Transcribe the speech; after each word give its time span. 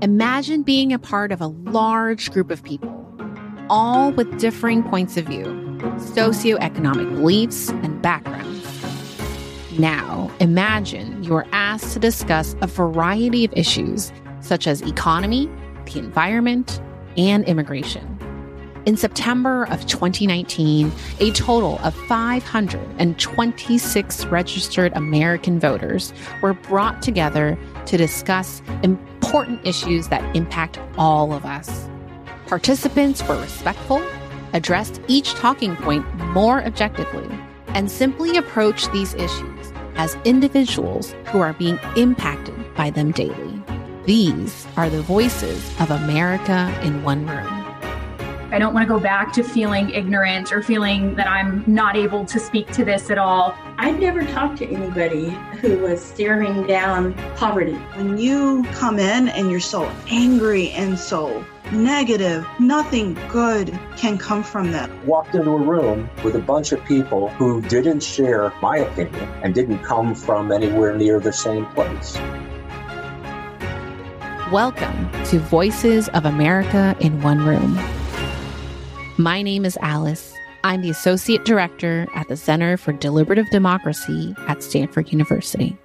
Imagine 0.00 0.62
being 0.62 0.92
a 0.92 0.98
part 0.98 1.32
of 1.32 1.40
a 1.40 1.48
large 1.48 2.30
group 2.30 2.52
of 2.52 2.62
people, 2.62 3.04
all 3.68 4.12
with 4.12 4.38
differing 4.38 4.84
points 4.84 5.16
of 5.16 5.26
view, 5.26 5.42
socioeconomic 6.14 7.16
beliefs, 7.16 7.70
and 7.70 8.00
backgrounds. 8.00 8.64
Now, 9.76 10.30
imagine 10.38 11.24
you 11.24 11.34
are 11.34 11.48
asked 11.50 11.94
to 11.94 11.98
discuss 11.98 12.54
a 12.60 12.68
variety 12.68 13.44
of 13.44 13.52
issues 13.54 14.12
such 14.40 14.68
as 14.68 14.82
economy, 14.82 15.50
the 15.86 15.98
environment, 15.98 16.80
and 17.16 17.44
immigration. 17.46 18.14
In 18.86 18.96
September 18.96 19.64
of 19.64 19.84
2019, 19.86 20.92
a 21.18 21.32
total 21.32 21.80
of 21.80 21.92
526 22.06 24.26
registered 24.26 24.96
American 24.96 25.58
voters 25.58 26.12
were 26.40 26.54
brought 26.54 27.02
together 27.02 27.58
to 27.86 27.96
discuss 27.96 28.62
important 28.84 29.07
issues 29.64 30.08
that 30.08 30.36
impact 30.36 30.78
all 30.96 31.32
of 31.32 31.44
us. 31.44 31.88
Participants 32.46 33.26
were 33.28 33.38
respectful, 33.40 34.02
addressed 34.52 35.00
each 35.06 35.34
talking 35.34 35.76
point 35.76 36.06
more 36.32 36.64
objectively, 36.64 37.28
and 37.68 37.90
simply 37.90 38.36
approached 38.36 38.90
these 38.92 39.14
issues 39.14 39.72
as 39.96 40.16
individuals 40.24 41.14
who 41.26 41.40
are 41.40 41.52
being 41.52 41.78
impacted 41.96 42.74
by 42.74 42.88
them 42.88 43.10
daily. 43.10 43.62
These 44.06 44.66
are 44.76 44.88
the 44.88 45.02
voices 45.02 45.78
of 45.78 45.90
America 45.90 46.74
in 46.82 47.02
one 47.02 47.26
room. 47.26 47.67
I 48.50 48.58
don't 48.58 48.72
want 48.72 48.88
to 48.88 48.94
go 48.94 48.98
back 48.98 49.34
to 49.34 49.42
feeling 49.42 49.90
ignorant 49.90 50.52
or 50.52 50.62
feeling 50.62 51.14
that 51.16 51.28
I'm 51.28 51.62
not 51.66 51.96
able 51.96 52.24
to 52.24 52.40
speak 52.40 52.72
to 52.72 52.82
this 52.82 53.10
at 53.10 53.18
all. 53.18 53.54
I've 53.76 54.00
never 54.00 54.24
talked 54.24 54.56
to 54.58 54.66
anybody 54.66 55.28
who 55.60 55.76
was 55.80 56.02
staring 56.02 56.66
down 56.66 57.12
poverty. 57.36 57.74
When 57.74 58.16
you 58.16 58.64
come 58.72 58.98
in 58.98 59.28
and 59.28 59.50
you're 59.50 59.60
so 59.60 59.84
angry 60.08 60.70
and 60.70 60.98
so 60.98 61.44
negative, 61.72 62.46
nothing 62.58 63.18
good 63.28 63.78
can 63.98 64.16
come 64.16 64.42
from 64.42 64.72
that. 64.72 64.88
Walked 65.04 65.34
into 65.34 65.50
a 65.50 65.58
room 65.58 66.08
with 66.24 66.34
a 66.34 66.40
bunch 66.40 66.72
of 66.72 66.82
people 66.86 67.28
who 67.28 67.60
didn't 67.60 68.02
share 68.02 68.50
my 68.62 68.78
opinion 68.78 69.28
and 69.42 69.54
didn't 69.54 69.80
come 69.80 70.14
from 70.14 70.52
anywhere 70.52 70.96
near 70.96 71.20
the 71.20 71.34
same 71.34 71.66
place. 71.66 72.16
Welcome 74.50 75.10
to 75.24 75.38
Voices 75.38 76.08
of 76.08 76.24
America 76.24 76.96
in 77.00 77.20
One 77.20 77.44
Room. 77.44 77.78
My 79.20 79.42
name 79.42 79.64
is 79.64 79.76
Alice. 79.82 80.32
I'm 80.62 80.80
the 80.80 80.90
Associate 80.90 81.44
Director 81.44 82.06
at 82.14 82.28
the 82.28 82.36
Center 82.36 82.76
for 82.76 82.92
Deliberative 82.92 83.50
Democracy 83.50 84.32
at 84.46 84.62
Stanford 84.62 85.10
University. 85.10 85.76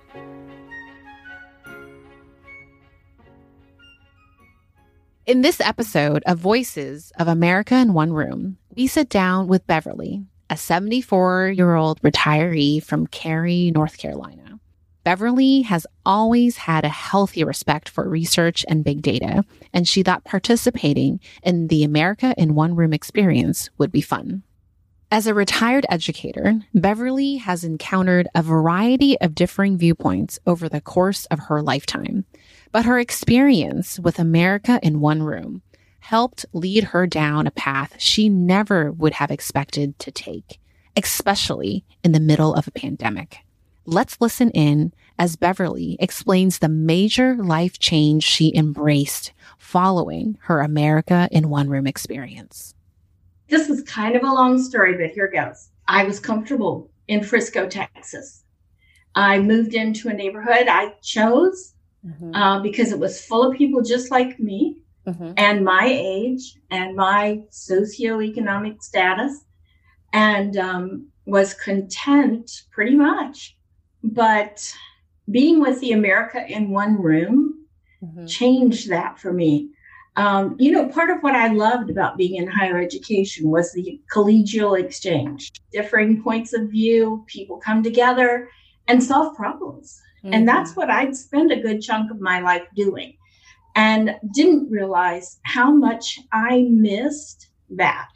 In 5.26 5.42
this 5.42 5.59
episode 5.59 6.22
of 6.28 6.38
Voices 6.38 7.11
of 7.17 7.28
America 7.28 7.76
in 7.76 7.94
One 7.94 8.14
Room, 8.14 8.58
we 8.76 8.86
sit 8.86 9.09
down 9.09 9.48
with 9.48 9.66
Beverly, 9.66 10.23
a 10.52 10.56
74 10.56 11.56
year 11.58 11.73
old 11.73 12.00
retiree 12.04 12.84
from 12.84 13.08
Cary, 13.08 13.72
North 13.72 13.98
Carolina. 13.98 14.59
Beverly 15.04 15.64
has 15.64 15.86
always 16.06 16.58
had 16.58 16.86
a 16.86 16.90
healthy 16.90 17.44
respect 17.44 17.90
for 17.90 18.08
research 18.08 18.66
and 18.70 18.86
big 18.86 19.02
data, 19.02 19.44
and 19.73 19.88
she 19.88 20.02
thought 20.02 20.23
participating 20.23 21.20
in 21.44 21.68
the 21.68 21.84
America 21.84 22.34
in 22.38 22.56
One 22.56 22.76
Room 22.76 22.94
experience 22.94 23.70
would 23.78 23.92
be 23.92 24.02
fun. 24.02 24.44
As 25.12 25.28
a 25.28 25.34
retired 25.34 25.86
educator, 25.90 26.62
Beverly 26.73 27.36
has 27.36 27.64
encountered 27.64 28.28
a 28.34 28.42
variety 28.42 29.20
of 29.20 29.36
differing 29.36 29.78
viewpoints 29.78 30.40
over 30.48 30.68
the 30.68 30.82
course 30.82 31.26
of 31.26 31.40
her 31.40 31.62
lifetime, 31.62 32.26
but 32.72 32.86
her 32.86 32.98
experience 32.98 34.00
with 34.00 34.17
America 34.17 34.80
in 34.82 35.02
One 35.02 35.22
Room 35.22 35.62
helped 36.00 36.45
lead 36.54 36.86
her 36.86 37.06
down 37.06 37.45
a 37.45 37.52
path 37.52 37.95
she 38.00 38.28
never 38.28 38.92
would 38.92 39.14
have 39.14 39.32
expected 39.32 40.00
to 40.00 40.11
take, 40.11 40.60
especially 40.98 41.86
in 42.04 42.11
the 42.14 42.20
middle 42.20 42.54
of 42.56 42.67
a 42.67 42.72
pandemic. 42.72 43.39
Let's 43.86 44.21
listen 44.21 44.49
in 44.52 44.94
as 45.20 45.36
Beverly 45.36 45.98
explains 45.99 46.60
the 46.60 46.70
major 46.70 47.36
life 47.36 47.80
change 47.80 48.23
she 48.23 48.55
embraced 48.55 49.33
following 49.58 50.38
her 50.44 50.61
America 50.61 51.27
in 51.32 51.49
One 51.49 51.70
Room 51.70 51.86
experience. 51.86 52.73
This 53.49 53.70
is 53.70 53.83
kind 53.83 54.16
of 54.16 54.23
a 54.23 54.33
long 54.33 54.61
story, 54.61 54.95
but 54.95 55.14
here 55.14 55.30
goes. 55.30 55.70
I 55.88 56.05
was 56.05 56.20
comfortable 56.20 56.89
in 57.10 57.23
Frisco, 57.23 57.67
Texas. 57.67 58.44
I 59.16 59.39
moved 59.39 59.73
into 59.73 60.08
a 60.08 60.14
neighborhood 60.14 60.67
I 60.70 60.94
chose 61.02 61.73
mm-hmm. 62.05 62.33
uh, 62.33 62.61
because 62.61 62.92
it 62.94 63.00
was 63.00 63.23
full 63.23 63.45
of 63.45 63.58
people 63.58 63.82
just 63.82 64.11
like 64.11 64.39
me 64.39 64.77
mm-hmm. 65.05 65.33
and 65.36 65.65
my 65.65 65.86
age 65.86 66.58
and 66.71 66.95
my 66.95 67.42
socioeconomic 67.52 68.82
status, 68.82 69.44
and 70.14 70.55
um, 70.55 71.08
was 71.26 71.54
content 71.54 72.64
pretty 72.71 72.95
much 72.95 73.58
but 74.03 74.73
being 75.31 75.59
with 75.59 75.80
the 75.80 75.93
America 75.93 76.45
in 76.47 76.69
one 76.69 77.02
room 77.02 77.65
mm-hmm. 78.03 78.25
changed 78.25 78.89
that 78.89 79.17
for 79.17 79.31
me. 79.31 79.69
Um, 80.15 80.55
you 80.59 80.71
know, 80.71 80.87
part 80.89 81.09
of 81.09 81.23
what 81.23 81.36
I 81.36 81.47
loved 81.47 81.89
about 81.89 82.17
being 82.17 82.36
in 82.36 82.47
higher 82.47 82.80
education 82.80 83.49
was 83.49 83.71
the 83.73 83.99
collegial 84.14 84.80
exchange, 84.80 85.52
differing 85.71 86.21
points 86.21 86.53
of 86.53 86.69
view, 86.69 87.25
people 87.27 87.58
come 87.58 87.81
together 87.81 88.49
and 88.87 89.02
solve 89.02 89.36
problems. 89.36 89.99
Mm-hmm. 90.23 90.33
And 90.33 90.47
that's 90.47 90.75
what 90.75 90.91
I'd 90.91 91.15
spend 91.15 91.52
a 91.52 91.61
good 91.61 91.81
chunk 91.81 92.11
of 92.11 92.21
my 92.21 92.41
life 92.41 92.67
doing. 92.75 93.17
And 93.75 94.15
didn't 94.33 94.70
realize 94.70 95.39
how 95.41 95.71
much 95.71 96.20
I 96.31 96.67
missed 96.70 97.47
that 97.71 98.11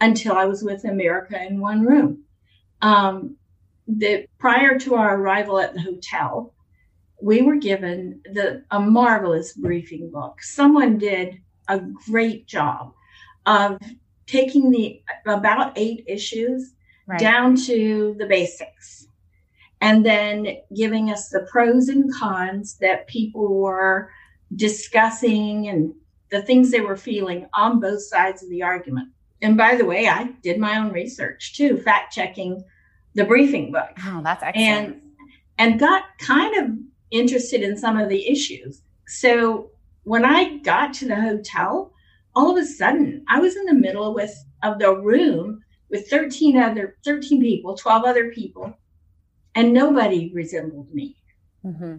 until 0.00 0.34
I 0.34 0.44
was 0.44 0.62
with 0.62 0.84
America 0.84 1.44
in 1.44 1.60
one 1.60 1.84
room. 1.84 2.22
Um, 2.80 3.37
the 3.88 4.26
prior 4.38 4.78
to 4.78 4.94
our 4.94 5.16
arrival 5.16 5.58
at 5.58 5.74
the 5.74 5.80
hotel, 5.80 6.54
we 7.20 7.42
were 7.42 7.56
given 7.56 8.20
the 8.32 8.62
a 8.70 8.78
marvelous 8.78 9.54
briefing 9.54 10.10
book. 10.10 10.42
Someone 10.42 10.98
did 10.98 11.40
a 11.68 11.80
great 11.80 12.46
job 12.46 12.92
of 13.46 13.80
taking 14.26 14.70
the 14.70 15.02
about 15.26 15.72
eight 15.76 16.04
issues 16.06 16.74
right. 17.06 17.18
down 17.18 17.56
to 17.56 18.14
the 18.18 18.26
basics 18.26 19.06
and 19.80 20.04
then 20.04 20.58
giving 20.76 21.10
us 21.10 21.28
the 21.28 21.46
pros 21.50 21.88
and 21.88 22.12
cons 22.14 22.76
that 22.80 23.06
people 23.06 23.58
were 23.58 24.10
discussing 24.54 25.68
and 25.68 25.94
the 26.30 26.42
things 26.42 26.70
they 26.70 26.80
were 26.80 26.96
feeling 26.96 27.48
on 27.54 27.80
both 27.80 28.02
sides 28.02 28.42
of 28.42 28.50
the 28.50 28.62
argument. 28.62 29.08
And 29.40 29.56
by 29.56 29.76
the 29.76 29.84
way, 29.84 30.08
I 30.08 30.24
did 30.42 30.58
my 30.58 30.78
own 30.78 30.92
research 30.92 31.54
too, 31.56 31.78
fact 31.78 32.12
checking 32.12 32.62
the 33.18 33.24
briefing 33.24 33.72
book. 33.72 33.90
Oh, 34.06 34.20
that's 34.22 34.42
excellent. 34.42 34.68
And 34.68 35.02
and 35.58 35.80
got 35.80 36.04
kind 36.18 36.56
of 36.56 36.78
interested 37.10 37.62
in 37.62 37.76
some 37.76 37.98
of 37.98 38.08
the 38.08 38.28
issues. 38.28 38.82
So 39.08 39.72
when 40.04 40.24
I 40.24 40.58
got 40.58 40.94
to 40.94 41.08
the 41.08 41.20
hotel, 41.20 41.92
all 42.34 42.50
of 42.50 42.62
a 42.62 42.64
sudden 42.64 43.24
I 43.28 43.40
was 43.40 43.56
in 43.56 43.66
the 43.66 43.74
middle 43.74 44.14
with 44.14 44.34
of 44.62 44.78
the 44.78 44.94
room 44.96 45.62
with 45.90 46.08
13 46.08 46.56
other 46.56 46.96
13 47.04 47.40
people, 47.40 47.76
12 47.76 48.04
other 48.04 48.30
people, 48.30 48.72
and 49.54 49.72
nobody 49.72 50.30
resembled 50.32 50.94
me. 50.94 51.16
Mm-hmm. 51.64 51.96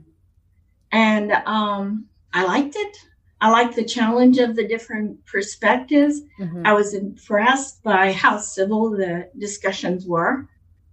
And 0.92 1.32
um, 1.46 2.06
I 2.34 2.46
liked 2.46 2.76
it. 2.76 2.98
I 3.42 3.50
liked 3.50 3.76
the 3.76 3.86
challenge 3.86 4.38
of 4.38 4.56
the 4.56 4.68
different 4.68 5.26
perspectives. 5.26 6.22
Mm-hmm. 6.40 6.66
I 6.66 6.74
was 6.74 6.94
impressed 6.94 7.84
by 7.84 8.14
how 8.14 8.38
civil 8.38 8.92
the 8.92 9.30
discussions 9.38 10.06
were 10.06 10.48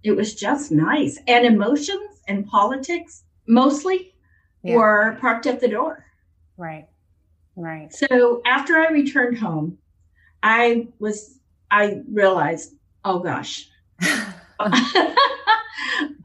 it 0.07 0.15
was 0.15 0.33
just 0.33 0.71
nice. 0.71 1.19
And 1.27 1.45
emotions 1.45 2.21
and 2.27 2.47
politics 2.47 3.23
mostly 3.47 4.13
yeah. 4.63 4.75
were 4.75 5.17
parked 5.19 5.45
at 5.45 5.59
the 5.59 5.67
door. 5.67 6.05
Right. 6.55 6.87
Right. 7.55 7.93
So 7.93 8.41
after 8.45 8.77
I 8.77 8.87
returned 8.89 9.37
home, 9.37 9.77
I 10.43 10.87
was 10.99 11.39
I 11.69 12.01
realized, 12.11 12.75
oh 13.03 13.19
gosh. 13.19 13.67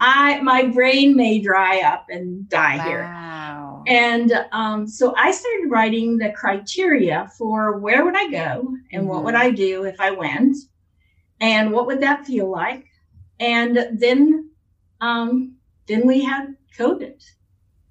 I 0.01 0.41
my 0.43 0.67
brain 0.67 1.17
may 1.17 1.41
dry 1.41 1.81
up 1.81 2.07
and 2.09 2.49
die 2.49 2.77
wow. 2.77 2.85
here. 2.85 3.95
And 3.95 4.33
um, 4.53 4.87
so 4.87 5.15
I 5.17 5.33
started 5.33 5.71
writing 5.71 6.19
the 6.19 6.31
criteria 6.31 7.29
for 7.37 7.79
where 7.79 8.05
would 8.05 8.17
I 8.17 8.31
go 8.31 8.77
and 8.93 9.03
mm-hmm. 9.03 9.07
what 9.07 9.25
would 9.25 9.35
mm-hmm. 9.35 9.43
I 9.43 9.51
do 9.51 9.85
if 9.85 10.01
I 10.01 10.13
went 10.13 10.57
and 11.41 11.73
what 11.73 11.87
would 11.87 12.01
that 12.01 12.25
feel 12.25 12.49
like 12.49 12.87
and 13.43 13.99
then 13.99 14.51
um, 15.01 15.57
then 15.89 16.07
we 16.07 16.23
had 16.23 16.55
COVID, 16.79 17.21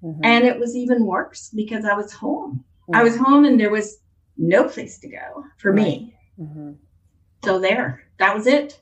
mm-hmm. 0.02 0.24
and 0.24 0.44
it 0.44 0.58
was 0.58 0.74
even 0.74 1.04
worse 1.04 1.50
because 1.54 1.84
I 1.84 1.94
was 1.94 2.12
home. 2.12 2.64
Mm-hmm. 2.84 2.96
I 2.96 3.02
was 3.02 3.16
home, 3.16 3.44
and 3.44 3.60
there 3.60 3.70
was 3.70 3.98
no 4.38 4.66
place 4.66 4.98
to 5.00 5.08
go 5.08 5.44
for 5.58 5.72
right. 5.72 5.84
me. 5.84 6.16
Mm-hmm. 6.40 6.72
So 7.44 7.58
there, 7.58 8.02
that 8.18 8.34
was 8.34 8.46
it. 8.46 8.80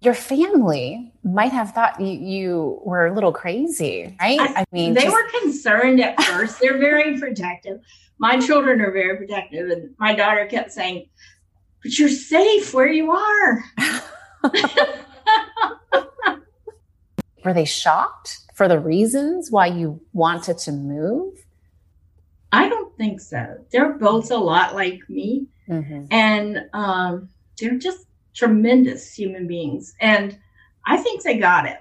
Your 0.00 0.14
family 0.14 1.12
might 1.24 1.52
have 1.52 1.72
thought 1.72 2.00
you, 2.00 2.12
you 2.12 2.80
were 2.84 3.06
a 3.06 3.14
little 3.14 3.32
crazy, 3.32 4.16
right? 4.20 4.40
I, 4.40 4.60
I 4.60 4.64
mean, 4.72 4.94
they 4.94 5.02
just... 5.02 5.12
were 5.12 5.40
concerned 5.40 6.00
at 6.00 6.22
first. 6.22 6.60
They're 6.60 6.78
very 6.78 7.18
protective, 7.18 7.80
my 8.18 8.40
children 8.40 8.80
are 8.80 8.90
very 8.90 9.16
protective, 9.16 9.70
and 9.70 9.94
my 9.98 10.14
daughter 10.14 10.46
kept 10.46 10.72
saying, 10.72 11.08
"But 11.82 11.98
you're 11.98 12.08
safe 12.08 12.72
where 12.74 12.90
you 12.90 13.12
are." 13.12 13.64
Were 17.44 17.54
they 17.54 17.64
shocked 17.64 18.40
for 18.54 18.68
the 18.68 18.78
reasons 18.78 19.50
why 19.50 19.66
you 19.66 20.00
wanted 20.12 20.58
to 20.58 20.72
move? 20.72 21.44
I 22.52 22.68
don't 22.68 22.96
think 22.96 23.20
so. 23.20 23.64
They're 23.70 23.92
both 23.92 24.30
a 24.30 24.36
lot 24.36 24.74
like 24.74 25.00
me, 25.08 25.46
mm-hmm. 25.68 26.06
and 26.10 26.64
um, 26.72 27.28
they're 27.58 27.78
just 27.78 28.06
tremendous 28.34 29.12
human 29.14 29.46
beings, 29.46 29.94
and 30.00 30.38
I 30.86 30.96
think 30.96 31.22
they 31.22 31.38
got 31.38 31.66
it. 31.66 31.80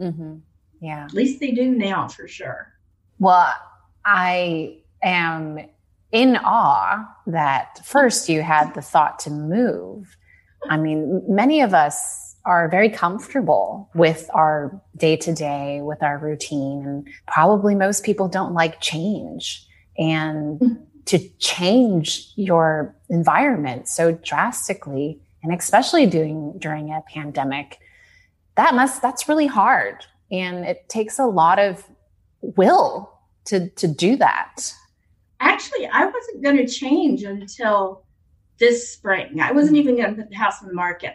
Mm-hmm. 0.00 0.36
Yeah, 0.80 1.04
at 1.04 1.12
least 1.12 1.40
they 1.40 1.50
do 1.50 1.70
now 1.70 2.08
for 2.08 2.28
sure. 2.28 2.72
Well, 3.18 3.54
I 4.04 4.78
am 5.02 5.58
in 6.12 6.36
awe 6.36 7.04
that 7.26 7.84
first 7.84 8.28
you 8.28 8.42
had 8.42 8.72
the 8.74 8.82
thought 8.82 9.18
to 9.20 9.30
move. 9.30 10.16
I 10.68 10.76
mean, 10.76 11.22
many 11.28 11.60
of 11.60 11.74
us 11.74 12.35
are 12.46 12.68
very 12.68 12.88
comfortable 12.88 13.90
with 13.94 14.30
our 14.32 14.80
day 14.96 15.16
to 15.16 15.34
day, 15.34 15.80
with 15.82 16.02
our 16.02 16.18
routine, 16.18 16.82
and 16.86 17.08
probably 17.26 17.74
most 17.74 18.04
people 18.04 18.28
don't 18.28 18.54
like 18.54 18.80
change. 18.80 19.66
And 19.98 20.60
mm-hmm. 20.60 20.82
to 21.06 21.18
change 21.38 22.32
your 22.36 22.94
environment 23.08 23.88
so 23.88 24.12
drastically, 24.12 25.20
and 25.42 25.52
especially 25.52 26.06
doing 26.06 26.54
during 26.58 26.90
a 26.90 27.02
pandemic, 27.12 27.78
that 28.54 28.74
must 28.74 29.02
that's 29.02 29.28
really 29.28 29.46
hard, 29.46 30.04
and 30.30 30.64
it 30.64 30.88
takes 30.88 31.18
a 31.18 31.26
lot 31.26 31.58
of 31.58 31.84
will 32.40 33.12
to 33.46 33.68
to 33.70 33.88
do 33.88 34.16
that 34.16 34.72
actually, 35.40 35.86
I 35.86 36.06
wasn't 36.06 36.42
going 36.42 36.56
to 36.56 36.66
change 36.66 37.22
until 37.22 38.04
this 38.58 38.90
spring. 38.90 39.40
I 39.40 39.52
wasn't 39.52 39.76
even 39.76 39.96
going 39.96 40.14
to 40.14 40.22
put 40.22 40.30
the 40.30 40.36
house 40.36 40.62
on 40.62 40.68
the 40.68 40.74
market, 40.74 41.14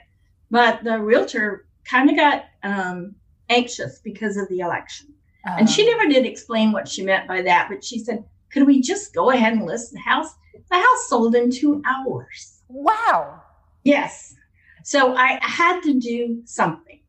but 0.51 0.83
the 0.83 0.99
realtor 0.99 1.65
kind 1.85 2.09
of 2.09 2.15
got 2.15 2.45
um, 2.61 3.15
anxious 3.49 3.99
because 3.99 4.37
of 4.37 4.47
the 4.49 4.59
election. 4.59 5.07
And 5.43 5.67
she 5.67 5.83
oh. 5.83 5.91
never 5.91 6.07
did 6.07 6.25
explain 6.25 6.71
what 6.71 6.87
she 6.87 7.03
meant 7.03 7.27
by 7.27 7.41
that, 7.41 7.67
but 7.69 7.83
she 7.83 7.97
said, 7.97 8.23
could 8.51 8.67
we 8.67 8.81
just 8.81 9.13
go 9.13 9.31
ahead 9.31 9.53
and 9.53 9.65
list 9.65 9.93
the 9.93 9.99
house? 9.99 10.31
The 10.69 10.75
house 10.75 11.07
sold 11.07 11.35
in 11.35 11.49
two 11.49 11.81
hours. 11.85 12.61
Wow. 12.67 13.41
Yes. 13.83 14.35
So 14.83 15.15
I 15.15 15.39
had 15.41 15.81
to 15.81 15.99
do 15.99 16.41
something. 16.45 16.99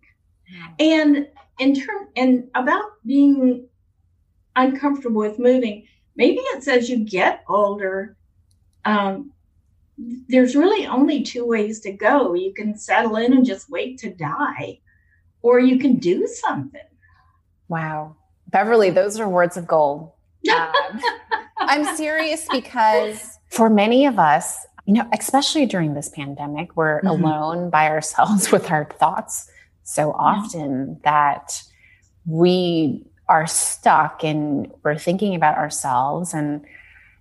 And 0.78 1.28
in 1.58 1.74
term 1.74 2.08
and 2.16 2.48
about 2.54 2.84
being 3.04 3.66
uncomfortable 4.56 5.20
with 5.20 5.38
moving, 5.38 5.86
maybe 6.16 6.38
it's 6.40 6.68
as 6.68 6.88
you 6.88 6.98
get 6.98 7.44
older 7.48 8.16
um, 8.84 9.31
there's 10.28 10.56
really 10.56 10.86
only 10.86 11.22
two 11.22 11.46
ways 11.46 11.80
to 11.80 11.92
go. 11.92 12.34
You 12.34 12.52
can 12.54 12.76
settle 12.76 13.16
in 13.16 13.32
and 13.32 13.44
just 13.44 13.70
wait 13.70 13.98
to 13.98 14.10
die 14.12 14.80
or 15.42 15.58
you 15.58 15.78
can 15.78 15.96
do 15.96 16.26
something. 16.26 16.80
Wow. 17.68 18.16
Beverly 18.48 18.90
those 18.90 19.18
are 19.18 19.28
words 19.28 19.56
of 19.56 19.66
gold. 19.66 20.12
Um, 20.50 21.00
i'm 21.68 21.96
serious 21.96 22.46
because 22.50 23.38
for 23.48 23.70
many 23.70 24.06
of 24.06 24.18
us 24.18 24.66
you 24.86 24.94
know 24.94 25.08
especially 25.12 25.66
during 25.66 25.94
this 25.94 26.08
pandemic 26.08 26.76
we're 26.76 26.98
mm-hmm. 26.98 27.06
alone 27.24 27.70
by 27.70 27.88
ourselves 27.88 28.50
with 28.52 28.70
our 28.70 28.84
thoughts 28.84 29.48
so 29.84 30.12
often 30.12 31.00
that 31.04 31.62
we 32.26 33.04
are 33.28 33.46
stuck 33.46 34.24
and 34.24 34.72
we're 34.82 34.98
thinking 34.98 35.34
about 35.34 35.56
ourselves 35.56 36.34
and 36.34 36.64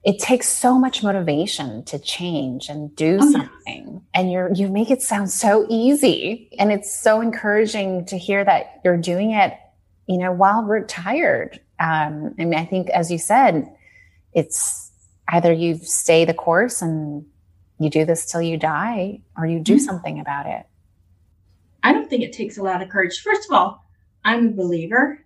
it 0.03 0.18
takes 0.18 0.48
so 0.48 0.80
much 0.80 1.03
motivation 1.03 1.83
to 1.86 2.00
change 2.00 2.69
and 2.69 2.95
do 2.95 3.19
oh, 3.21 3.31
something 3.31 3.94
yes. 3.94 4.01
and 4.13 4.31
you're 4.31 4.51
you 4.53 4.68
make 4.68 4.89
it 4.89 5.01
sound 5.01 5.30
so 5.30 5.65
easy 5.69 6.50
and 6.57 6.71
it's 6.71 6.94
so 6.94 7.21
encouraging 7.21 8.06
to 8.06 8.18
hear 8.18 8.44
that 8.44 8.81
you're 8.83 8.98
doing 8.98 9.31
it 9.31 9.53
you 10.07 10.18
know 10.18 10.31
while 10.31 10.63
retired 10.63 11.59
um 11.80 12.33
i 12.39 12.45
mean 12.45 12.56
i 12.56 12.65
think 12.65 12.89
as 12.89 13.12
you 13.12 13.18
said 13.18 13.65
it's 14.33 14.92
either 15.30 15.51
you 15.51 15.75
stay 15.75 16.25
the 16.25 16.33
course 16.33 16.81
and 16.81 17.25
you 17.80 17.89
do 17.89 18.06
this 18.06 18.25
till 18.25 18.42
you 18.42 18.57
die 18.57 19.19
or 19.38 19.45
you 19.45 19.59
do 19.59 19.75
mm-hmm. 19.75 19.83
something 19.83 20.19
about 20.19 20.45
it 20.45 20.65
i 21.83 21.94
don't 21.94 22.09
think 22.09 22.24
it 22.24 22.33
takes 22.33 22.57
a 22.57 22.63
lot 22.63 22.81
of 22.81 22.89
courage 22.89 23.19
first 23.21 23.50
of 23.50 23.56
all 23.56 23.86
i'm 24.24 24.48
a 24.48 24.51
believer 24.51 25.19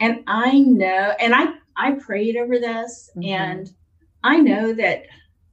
and 0.00 0.24
I 0.26 0.58
know, 0.58 1.14
and 1.20 1.34
I 1.34 1.46
I 1.76 1.92
prayed 1.92 2.36
over 2.36 2.58
this, 2.58 3.10
mm-hmm. 3.16 3.28
and 3.28 3.70
I 4.24 4.38
know 4.38 4.72
that 4.72 5.04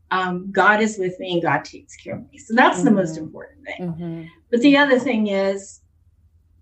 um, 0.10 0.52
God 0.52 0.82
is 0.82 0.98
with 0.98 1.20
me 1.20 1.34
and 1.34 1.42
God 1.42 1.64
takes 1.64 1.96
care 1.96 2.16
of 2.16 2.32
me. 2.32 2.38
So 2.40 2.56
that's 2.56 2.78
mm-hmm. 2.78 2.86
the 2.86 2.92
most 2.92 3.16
mm-hmm. 3.16 3.26
important 3.26 3.66
thing. 3.66 3.82
Mm-hmm. 3.82 4.24
But 4.50 4.62
the 4.62 4.78
other 4.78 4.98
thing 4.98 5.28
is, 5.28 5.82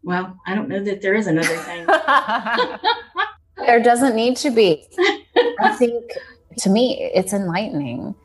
well, 0.04 0.38
I 0.46 0.56
don't 0.56 0.68
know 0.68 0.84
that 0.84 1.02
there 1.02 1.14
is 1.14 1.28
another 1.28 1.48
thing. 1.48 1.86
there 3.58 3.82
doesn't 3.82 4.16
need 4.16 4.38
to 4.38 4.52
be. 4.52 4.88
I 5.62 5.76
think 5.76 6.12
to 6.60 6.70
me, 6.70 7.10
it's 7.14 7.34
enlightening 7.34 8.16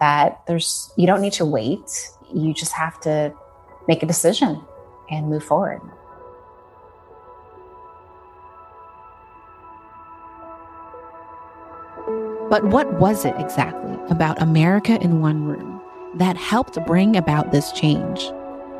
that 0.00 0.42
there's 0.46 0.92
you 0.96 1.06
don't 1.06 1.20
need 1.20 1.32
to 1.34 1.44
wait. 1.44 2.10
You 2.34 2.54
just 2.54 2.72
have 2.72 3.00
to 3.02 3.32
make 3.88 4.02
a 4.02 4.06
decision 4.06 4.60
and 5.10 5.28
move 5.28 5.44
forward. 5.44 5.80
But 12.54 12.66
what 12.66 13.00
was 13.00 13.24
it 13.24 13.34
exactly 13.36 13.98
about 14.10 14.40
America 14.40 14.96
in 15.02 15.20
One 15.20 15.42
Room 15.42 15.82
that 16.14 16.36
helped 16.36 16.78
bring 16.86 17.16
about 17.16 17.50
this 17.50 17.72
change? 17.72 18.30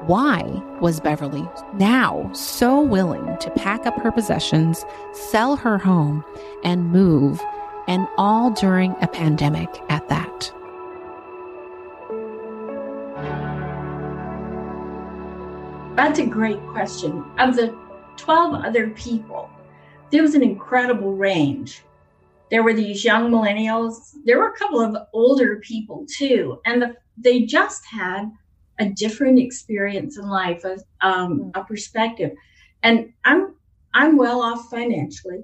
Why 0.07 0.43
was 0.81 1.01
Beverly 1.01 1.45
now 1.73 2.31
so 2.33 2.81
willing 2.81 3.37
to 3.39 3.51
pack 3.51 3.85
up 3.85 4.01
her 4.01 4.13
possessions, 4.13 4.85
sell 5.13 5.57
her 5.57 5.77
home, 5.77 6.25
and 6.63 6.93
move, 6.93 7.43
and 7.89 8.07
all 8.17 8.53
during 8.53 8.95
a 9.03 9.09
pandemic 9.09 9.69
at 9.89 10.09
that? 10.09 10.53
That's 15.97 16.21
a 16.21 16.27
great 16.27 16.65
question. 16.69 17.25
Of 17.39 17.57
the 17.57 17.77
12 18.19 18.55
other 18.65 18.91
people, 18.91 19.51
there 20.11 20.23
was 20.23 20.37
an 20.37 20.45
incredible 20.45 21.17
range 21.17 21.83
there 22.55 22.63
were 22.63 22.73
these 22.73 23.05
young 23.05 23.33
millennials. 23.33 24.15
There 24.25 24.39
were 24.39 24.51
a 24.51 24.57
couple 24.57 24.81
of 24.81 24.97
older 25.13 25.57
people 25.57 26.07
too, 26.09 26.61
and 26.65 26.81
the, 26.81 26.95
they 27.19 27.41
just 27.41 27.85
had 27.85 28.31
a 28.79 28.91
different 28.91 29.41
experience 29.41 30.17
in 30.19 30.29
life, 30.29 30.65
a, 30.65 30.79
um, 31.01 31.51
a 31.57 31.65
perspective. 31.65 32.31
And 32.85 33.13
I'm 33.25 33.57
I'm 33.93 34.17
well 34.17 34.41
off 34.41 34.71
financially, 34.71 35.43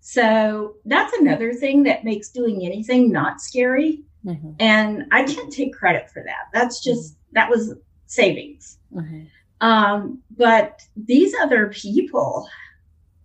so 0.00 0.76
that's 0.86 1.12
another 1.18 1.52
thing 1.52 1.82
that 1.82 2.02
makes 2.02 2.30
doing 2.30 2.64
anything 2.64 3.12
not 3.12 3.42
scary. 3.42 4.04
Mm-hmm. 4.24 4.52
And 4.58 5.04
I 5.12 5.24
can't 5.24 5.52
take 5.52 5.74
credit 5.74 6.08
for 6.08 6.22
that. 6.24 6.44
That's 6.54 6.82
just 6.82 7.12
mm-hmm. 7.12 7.34
that 7.34 7.50
was 7.50 7.74
savings. 8.06 8.78
Mm-hmm. 8.94 9.24
Um, 9.60 10.22
but 10.34 10.80
these 10.96 11.34
other 11.42 11.66
people 11.66 12.48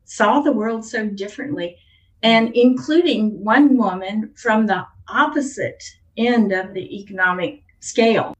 saw 0.03 0.41
the 0.41 0.51
world 0.51 0.83
so 0.83 1.07
differently 1.07 1.77
and 2.23 2.55
including 2.55 3.43
one 3.43 3.77
woman 3.77 4.31
from 4.35 4.65
the 4.65 4.85
opposite 5.09 5.83
end 6.17 6.53
of 6.53 6.73
the 6.73 6.99
economic 6.99 7.61
scale. 7.81 8.35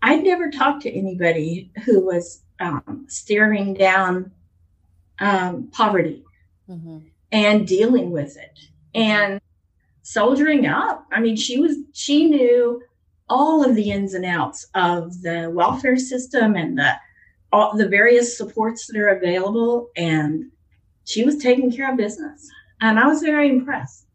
I'd 0.00 0.22
never 0.22 0.50
talked 0.50 0.82
to 0.82 0.90
anybody 0.90 1.72
who 1.84 2.06
was 2.06 2.42
um, 2.60 3.06
staring 3.08 3.74
down 3.74 4.30
um, 5.18 5.68
poverty 5.72 6.24
mm-hmm. 6.68 6.98
and 7.32 7.66
dealing 7.66 8.12
with 8.12 8.36
it 8.36 8.58
and 8.94 9.40
soldiering 10.02 10.66
up. 10.66 11.06
I 11.12 11.20
mean, 11.20 11.36
she 11.36 11.58
was 11.58 11.76
she 11.92 12.26
knew 12.26 12.82
all 13.28 13.64
of 13.64 13.76
the 13.76 13.90
ins 13.90 14.14
and 14.14 14.24
outs 14.24 14.66
of 14.74 15.20
the 15.22 15.50
welfare 15.52 15.98
system 15.98 16.56
and 16.56 16.78
the 16.78 16.92
all 17.52 17.76
the 17.76 17.88
various 17.88 18.38
supports 18.38 18.86
that 18.86 18.96
are 18.96 19.08
available, 19.08 19.90
and 19.96 20.44
she 21.04 21.24
was 21.24 21.38
taking 21.38 21.72
care 21.72 21.90
of 21.90 21.96
business. 21.96 22.48
And 22.80 22.98
I 22.98 23.06
was 23.06 23.22
very 23.22 23.48
impressed. 23.48 24.06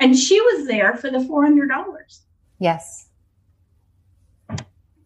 And 0.00 0.16
she 0.16 0.40
was 0.40 0.66
there 0.66 0.96
for 0.96 1.10
the 1.10 1.18
$400. 1.18 2.20
Yes. 2.58 3.08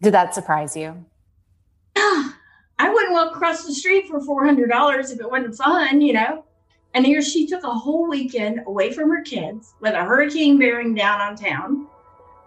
Did 0.01 0.13
that 0.13 0.33
surprise 0.33 0.75
you? 0.75 1.05
I 1.95 2.89
wouldn't 2.89 3.13
walk 3.13 3.35
across 3.35 3.65
the 3.65 3.73
street 3.73 4.07
for 4.07 4.19
$400 4.19 5.11
if 5.11 5.19
it 5.19 5.29
wasn't 5.29 5.55
fun, 5.55 6.01
you 6.01 6.13
know? 6.13 6.45
And 6.93 7.05
here 7.05 7.21
she 7.21 7.47
took 7.47 7.63
a 7.63 7.69
whole 7.69 8.09
weekend 8.09 8.61
away 8.65 8.91
from 8.91 9.09
her 9.09 9.21
kids 9.21 9.73
with 9.79 9.93
a 9.93 10.03
hurricane 10.03 10.57
bearing 10.57 10.95
down 10.95 11.21
on 11.21 11.35
town 11.35 11.87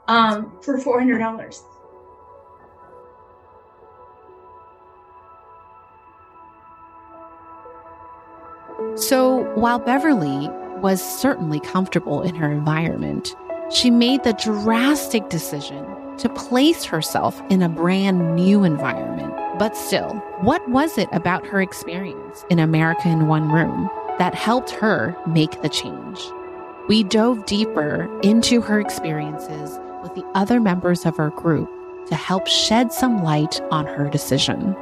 um, 0.08 0.58
for 0.62 0.78
$400. 0.78 1.62
So 9.04 9.42
while 9.54 9.80
Beverly 9.80 10.48
was 10.80 11.02
certainly 11.20 11.60
comfortable 11.60 12.22
in 12.22 12.34
her 12.36 12.50
environment, 12.50 13.36
she 13.70 13.90
made 13.90 14.24
the 14.24 14.32
drastic 14.32 15.28
decision 15.28 15.84
to 16.16 16.30
place 16.30 16.84
herself 16.84 17.38
in 17.50 17.60
a 17.60 17.68
brand 17.68 18.34
new 18.34 18.64
environment. 18.64 19.34
But 19.58 19.76
still, 19.76 20.14
what 20.40 20.66
was 20.70 20.96
it 20.96 21.10
about 21.12 21.46
her 21.46 21.60
experience 21.60 22.46
in 22.48 22.58
America 22.58 23.08
in 23.08 23.26
One 23.26 23.52
Room 23.52 23.90
that 24.16 24.34
helped 24.34 24.70
her 24.70 25.14
make 25.26 25.60
the 25.60 25.68
change? 25.68 26.18
We 26.88 27.02
dove 27.02 27.44
deeper 27.44 28.08
into 28.22 28.62
her 28.62 28.80
experiences 28.80 29.78
with 30.02 30.14
the 30.14 30.24
other 30.34 30.60
members 30.60 31.04
of 31.04 31.18
her 31.18 31.28
group 31.28 31.70
to 32.06 32.14
help 32.14 32.46
shed 32.46 32.90
some 32.90 33.22
light 33.22 33.60
on 33.70 33.84
her 33.84 34.08
decision. 34.08 34.74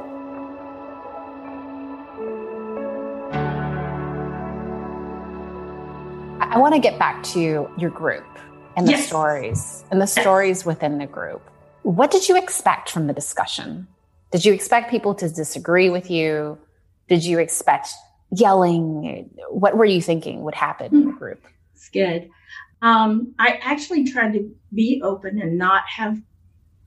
I 6.53 6.59
want 6.59 6.75
to 6.75 6.79
get 6.79 6.99
back 6.99 7.23
to 7.33 7.67
your 7.79 7.89
group 7.89 8.23
and 8.77 8.85
the 8.87 8.91
Yes. 8.91 9.07
stories 9.07 9.83
and 9.89 9.99
the 9.99 10.05
stories 10.05 10.63
within 10.63 10.99
the 10.99 11.07
group. 11.07 11.41
What 11.81 12.11
did 12.11 12.29
you 12.29 12.37
expect 12.37 12.91
from 12.91 13.07
the 13.07 13.13
discussion? 13.13 13.87
Did 14.31 14.45
you 14.45 14.53
expect 14.53 14.91
people 14.91 15.15
to 15.15 15.27
disagree 15.29 15.89
with 15.89 16.11
you? 16.11 16.59
Did 17.09 17.25
you 17.25 17.39
expect 17.39 17.89
yelling? 18.29 19.31
What 19.49 19.75
were 19.77 19.85
you 19.85 19.99
thinking 19.99 20.43
would 20.43 20.53
happen 20.53 20.93
in 20.93 21.05
the 21.07 21.11
group? 21.13 21.43
It's 21.73 21.89
good. 21.89 22.29
Um, 22.83 23.33
I 23.39 23.57
actually 23.63 24.03
tried 24.05 24.33
to 24.33 24.55
be 24.71 25.01
open 25.03 25.41
and 25.41 25.57
not 25.57 25.81
have 25.87 26.21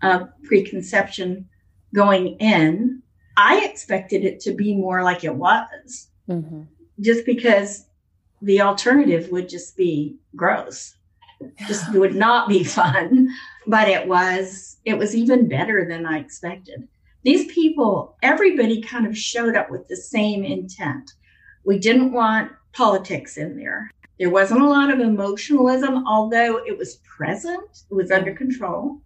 a 0.00 0.26
preconception 0.44 1.48
going 1.92 2.36
in. 2.38 3.02
I 3.36 3.64
expected 3.64 4.24
it 4.24 4.38
to 4.40 4.52
be 4.54 4.76
more 4.76 5.02
like 5.02 5.24
it 5.24 5.34
was, 5.34 6.08
Mm-hmm. 6.28 6.62
just 7.00 7.26
because 7.26 7.84
the 8.42 8.60
alternative 8.60 9.30
would 9.30 9.48
just 9.48 9.76
be 9.76 10.16
gross. 10.34 10.96
Just 11.66 11.92
would 11.92 12.14
not 12.14 12.48
be 12.48 12.64
fun. 12.80 13.28
But 13.66 13.88
it 13.88 14.06
was 14.06 14.76
it 14.84 14.96
was 14.96 15.14
even 15.14 15.48
better 15.48 15.86
than 15.88 16.06
I 16.06 16.18
expected. 16.18 16.86
These 17.24 17.52
people, 17.52 18.16
everybody 18.22 18.80
kind 18.80 19.06
of 19.06 19.18
showed 19.18 19.56
up 19.56 19.68
with 19.68 19.88
the 19.88 19.96
same 19.96 20.44
intent. 20.44 21.10
We 21.64 21.78
didn't 21.78 22.12
want 22.12 22.52
politics 22.72 23.36
in 23.36 23.56
there. 23.56 23.90
There 24.18 24.30
wasn't 24.30 24.62
a 24.62 24.68
lot 24.68 24.92
of 24.92 25.00
emotionalism, 25.00 26.06
although 26.06 26.58
it 26.64 26.78
was 26.78 27.00
present, 27.16 27.82
it 27.90 27.94
was 27.94 28.10
under 28.10 28.32
control. 28.32 29.00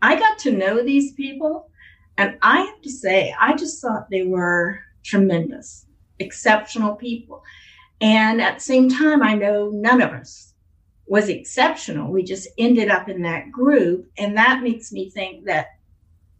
I 0.00 0.18
got 0.18 0.38
to 0.40 0.52
know 0.52 0.82
these 0.82 1.12
people, 1.12 1.70
and 2.16 2.38
I 2.42 2.60
have 2.60 2.80
to 2.82 2.90
say, 2.90 3.34
I 3.38 3.54
just 3.54 3.80
thought 3.80 4.10
they 4.10 4.24
were 4.24 4.80
tremendous, 5.04 5.86
exceptional 6.18 6.96
people. 6.96 7.42
And 8.00 8.40
at 8.40 8.56
the 8.56 8.60
same 8.60 8.88
time, 8.90 9.22
I 9.22 9.34
know 9.34 9.70
none 9.72 10.02
of 10.02 10.10
us 10.12 10.52
was 11.06 11.28
exceptional. 11.28 12.10
We 12.10 12.22
just 12.24 12.48
ended 12.58 12.90
up 12.90 13.08
in 13.08 13.22
that 13.22 13.50
group. 13.50 14.10
And 14.18 14.36
that 14.36 14.62
makes 14.62 14.92
me 14.92 15.10
think 15.10 15.44
that 15.46 15.68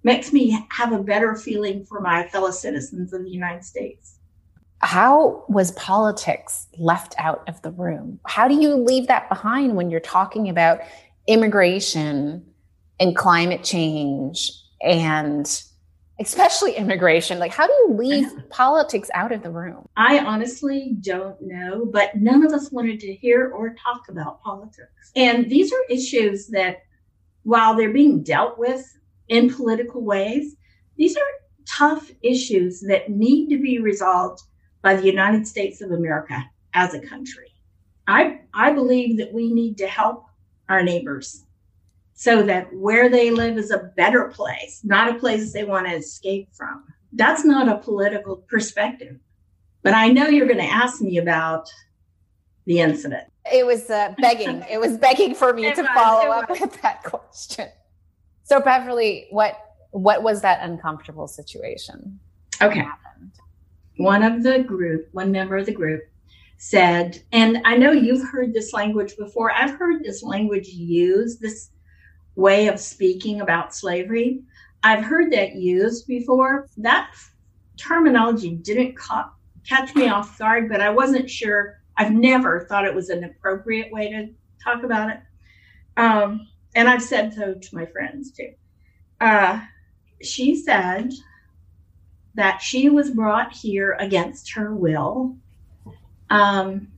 makes 0.02 0.32
me 0.32 0.58
have 0.70 0.92
a 0.92 1.02
better 1.02 1.34
feeling 1.34 1.84
for 1.84 2.00
my 2.00 2.26
fellow 2.28 2.50
citizens 2.50 3.12
of 3.12 3.24
the 3.24 3.30
United 3.30 3.64
States. 3.64 4.18
How 4.80 5.44
was 5.48 5.72
politics 5.72 6.66
left 6.78 7.14
out 7.18 7.42
of 7.48 7.60
the 7.62 7.70
room? 7.70 8.20
How 8.26 8.46
do 8.46 8.54
you 8.54 8.74
leave 8.74 9.06
that 9.08 9.28
behind 9.28 9.74
when 9.74 9.90
you're 9.90 10.00
talking 10.00 10.48
about 10.48 10.80
immigration 11.26 12.44
and 13.00 13.16
climate 13.16 13.64
change 13.64 14.52
and 14.82 15.62
especially 16.18 16.74
immigration? 16.74 17.38
Like, 17.38 17.52
how 17.52 17.66
do 17.66 17.72
you 17.72 17.94
leave 17.94 18.28
politics 18.50 19.10
out 19.14 19.32
of 19.32 19.42
the 19.42 19.50
room? 19.50 19.88
I 19.96 20.18
honestly 20.20 20.96
don't 21.00 21.40
know, 21.40 21.86
but 21.86 22.16
none 22.16 22.44
of 22.44 22.52
us 22.52 22.72
wanted 22.72 23.00
to 23.00 23.14
hear 23.14 23.50
or 23.50 23.74
talk 23.74 24.08
about 24.08 24.42
politics. 24.42 25.12
And 25.14 25.50
these 25.50 25.72
are 25.72 25.84
issues 25.90 26.48
that, 26.48 26.82
while 27.42 27.76
they're 27.76 27.92
being 27.92 28.22
dealt 28.22 28.58
with 28.58 28.84
in 29.28 29.52
political 29.52 30.02
ways, 30.02 30.56
these 30.96 31.16
are 31.16 31.22
tough 31.66 32.10
issues 32.22 32.80
that 32.80 33.10
need 33.10 33.48
to 33.48 33.58
be 33.58 33.78
resolved 33.78 34.42
by 34.82 34.96
the 34.96 35.06
United 35.06 35.46
States 35.46 35.80
of 35.80 35.90
America 35.90 36.44
as 36.74 36.94
a 36.94 37.00
country. 37.00 37.52
I, 38.06 38.40
I 38.54 38.72
believe 38.72 39.18
that 39.18 39.32
we 39.32 39.52
need 39.52 39.78
to 39.78 39.86
help 39.86 40.26
our 40.68 40.82
neighbors 40.82 41.45
so 42.16 42.42
that 42.42 42.72
where 42.72 43.10
they 43.10 43.30
live 43.30 43.58
is 43.58 43.70
a 43.70 43.92
better 43.94 44.24
place, 44.28 44.80
not 44.82 45.14
a 45.14 45.18
place 45.18 45.52
they 45.52 45.64
want 45.64 45.86
to 45.86 45.94
escape 45.94 46.48
from. 46.52 46.82
That's 47.12 47.44
not 47.44 47.68
a 47.68 47.76
political 47.76 48.36
perspective. 48.36 49.18
But 49.82 49.92
I 49.92 50.08
know 50.08 50.26
you're 50.26 50.46
going 50.46 50.58
to 50.58 50.64
ask 50.64 51.00
me 51.00 51.18
about 51.18 51.70
the 52.64 52.80
incident. 52.80 53.24
It 53.52 53.66
was 53.66 53.90
uh, 53.90 54.14
begging. 54.18 54.64
it 54.68 54.80
was 54.80 54.96
begging 54.96 55.34
for 55.34 55.52
me 55.52 55.66
It 55.66 55.76
to 55.76 55.82
was, 55.82 55.90
follow 55.94 56.30
up 56.30 56.48
with 56.48 56.80
that 56.80 57.04
question. 57.04 57.68
So, 58.42 58.60
Beverly, 58.60 59.26
what 59.30 59.60
what 59.90 60.22
was 60.22 60.40
that 60.40 60.60
uncomfortable 60.62 61.28
situation? 61.28 62.18
Okay. 62.62 62.86
One 63.98 64.22
of 64.22 64.42
the 64.42 64.60
group, 64.60 65.08
one 65.12 65.30
member 65.32 65.56
of 65.56 65.66
the 65.66 65.72
group 65.72 66.02
said, 66.58 67.22
and 67.32 67.60
I 67.64 67.76
know 67.76 67.92
you've 67.92 68.26
heard 68.28 68.52
this 68.52 68.72
language 68.72 69.16
before. 69.16 69.52
I've 69.52 69.78
heard 69.78 70.02
this 70.02 70.22
language 70.22 70.68
used, 70.68 71.40
this 71.40 71.70
way 72.36 72.68
of 72.68 72.78
speaking 72.78 73.40
about 73.40 73.74
slavery. 73.74 74.42
I've 74.82 75.04
heard 75.04 75.32
that 75.32 75.56
used 75.56 76.06
before. 76.06 76.68
That 76.76 77.10
terminology 77.76 78.54
didn't 78.54 78.96
ca- 78.96 79.32
catch 79.66 79.94
me 79.94 80.08
off 80.08 80.38
guard, 80.38 80.68
but 80.68 80.80
I 80.80 80.90
wasn't 80.90 81.28
sure. 81.28 81.80
I've 81.96 82.12
never 82.12 82.66
thought 82.68 82.84
it 82.84 82.94
was 82.94 83.08
an 83.08 83.24
appropriate 83.24 83.90
way 83.90 84.10
to 84.10 84.28
talk 84.62 84.84
about 84.84 85.10
it. 85.10 85.20
Um, 85.96 86.46
and 86.74 86.88
I've 86.88 87.02
said 87.02 87.32
so 87.32 87.54
to 87.54 87.74
my 87.74 87.86
friends 87.86 88.30
too. 88.30 88.52
Uh, 89.20 89.62
she 90.22 90.54
said 90.54 91.10
that 92.34 92.60
she 92.60 92.90
was 92.90 93.10
brought 93.10 93.52
here 93.52 93.96
against 93.98 94.52
her 94.52 94.74
will 94.74 95.36
um, 96.28 96.88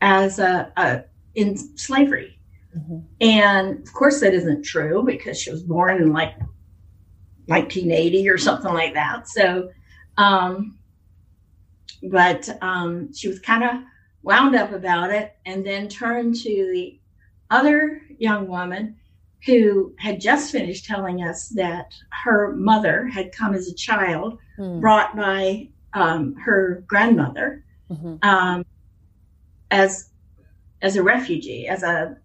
as 0.00 0.38
a, 0.38 0.72
a 0.76 1.04
in 1.34 1.56
slavery. 1.76 2.38
Mhm. 2.76 3.04
And 3.22 3.78
of 3.86 3.92
course, 3.92 4.20
that 4.20 4.34
isn't 4.34 4.64
true 4.64 5.04
because 5.04 5.40
she 5.40 5.50
was 5.50 5.62
born 5.62 6.02
in 6.02 6.12
like 6.12 6.36
1980 7.46 8.28
or 8.28 8.36
something 8.36 8.74
like 8.74 8.94
that. 8.94 9.28
So, 9.28 9.70
um, 10.18 10.76
but 12.10 12.48
um, 12.60 13.12
she 13.14 13.28
was 13.28 13.38
kind 13.38 13.62
of 13.62 13.70
wound 14.22 14.56
up 14.56 14.72
about 14.72 15.10
it 15.10 15.36
and 15.46 15.64
then 15.64 15.88
turned 15.88 16.34
to 16.34 16.48
the 16.72 16.98
other 17.50 18.00
young 18.18 18.48
woman 18.48 18.96
who 19.46 19.94
had 19.98 20.20
just 20.20 20.50
finished 20.52 20.84
telling 20.84 21.22
us 21.22 21.48
that 21.50 21.92
her 22.24 22.54
mother 22.56 23.06
had 23.06 23.32
come 23.32 23.54
as 23.54 23.68
a 23.68 23.74
child 23.74 24.38
Hmm. 24.56 24.80
brought 24.80 25.16
by 25.16 25.68
um, 25.94 26.34
her 26.36 26.84
grandmother 26.86 27.64
Mhm. 27.90 28.22
um, 28.24 28.64
as 29.70 30.10
as 30.82 30.96
a 30.96 31.02
refugee, 31.02 31.68
as 31.68 31.82
a 31.82 32.16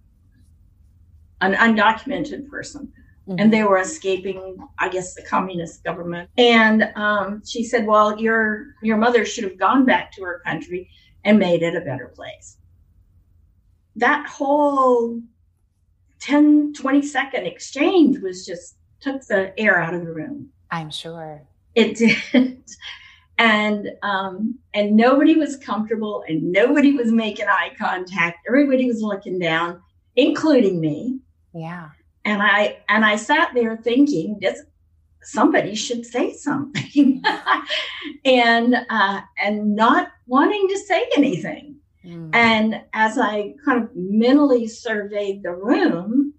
an 1.41 1.53
undocumented 1.53 2.47
person, 2.49 2.91
and 3.37 3.51
they 3.51 3.63
were 3.63 3.77
escaping, 3.77 4.57
I 4.79 4.87
guess, 4.89 5.13
the 5.13 5.21
communist 5.21 5.83
government. 5.83 6.29
And 6.37 6.89
um, 6.95 7.41
she 7.45 7.63
said, 7.63 7.85
"Well, 7.85 8.19
your 8.19 8.67
your 8.81 8.97
mother 8.97 9.25
should 9.25 9.43
have 9.43 9.57
gone 9.57 9.85
back 9.85 10.11
to 10.13 10.23
her 10.23 10.41
country 10.45 10.89
and 11.23 11.37
made 11.37 11.61
it 11.61 11.75
a 11.75 11.81
better 11.81 12.13
place." 12.15 12.57
That 13.95 14.27
whole 14.27 15.21
10, 16.19 16.73
20 16.73 17.01
second 17.01 17.45
exchange 17.45 18.19
was 18.19 18.45
just 18.45 18.77
took 18.99 19.25
the 19.27 19.57
air 19.59 19.79
out 19.81 19.93
of 19.93 20.05
the 20.05 20.13
room. 20.13 20.49
I'm 20.71 20.89
sure. 20.89 21.43
It 21.75 21.97
did. 21.97 22.63
And 23.39 23.91
um, 24.01 24.57
and 24.73 24.95
nobody 24.95 25.35
was 25.35 25.57
comfortable 25.57 26.23
and 26.27 26.51
nobody 26.51 26.93
was 26.93 27.11
making 27.11 27.45
eye 27.47 27.69
contact. 27.77 28.39
Everybody 28.47 28.87
was 28.87 29.01
looking 29.01 29.37
down, 29.37 29.79
including 30.15 30.81
me. 30.81 31.19
Yeah. 31.53 31.89
And 32.25 32.41
I 32.41 32.79
and 32.89 33.05
I 33.05 33.15
sat 33.15 33.51
there 33.53 33.77
thinking, 33.77 34.37
this 34.41 34.61
somebody 35.21 35.75
should 35.75 36.05
say 36.05 36.33
something. 36.33 37.21
and 38.25 38.75
uh, 38.89 39.21
and 39.41 39.75
not 39.75 40.09
wanting 40.25 40.67
to 40.69 40.77
say 40.79 41.07
anything. 41.15 41.75
Mm. 42.05 42.29
And 42.33 42.81
as 42.93 43.17
I 43.17 43.55
kind 43.65 43.83
of 43.83 43.89
mentally 43.95 44.67
surveyed 44.67 45.43
the 45.43 45.53
room, 45.53 46.33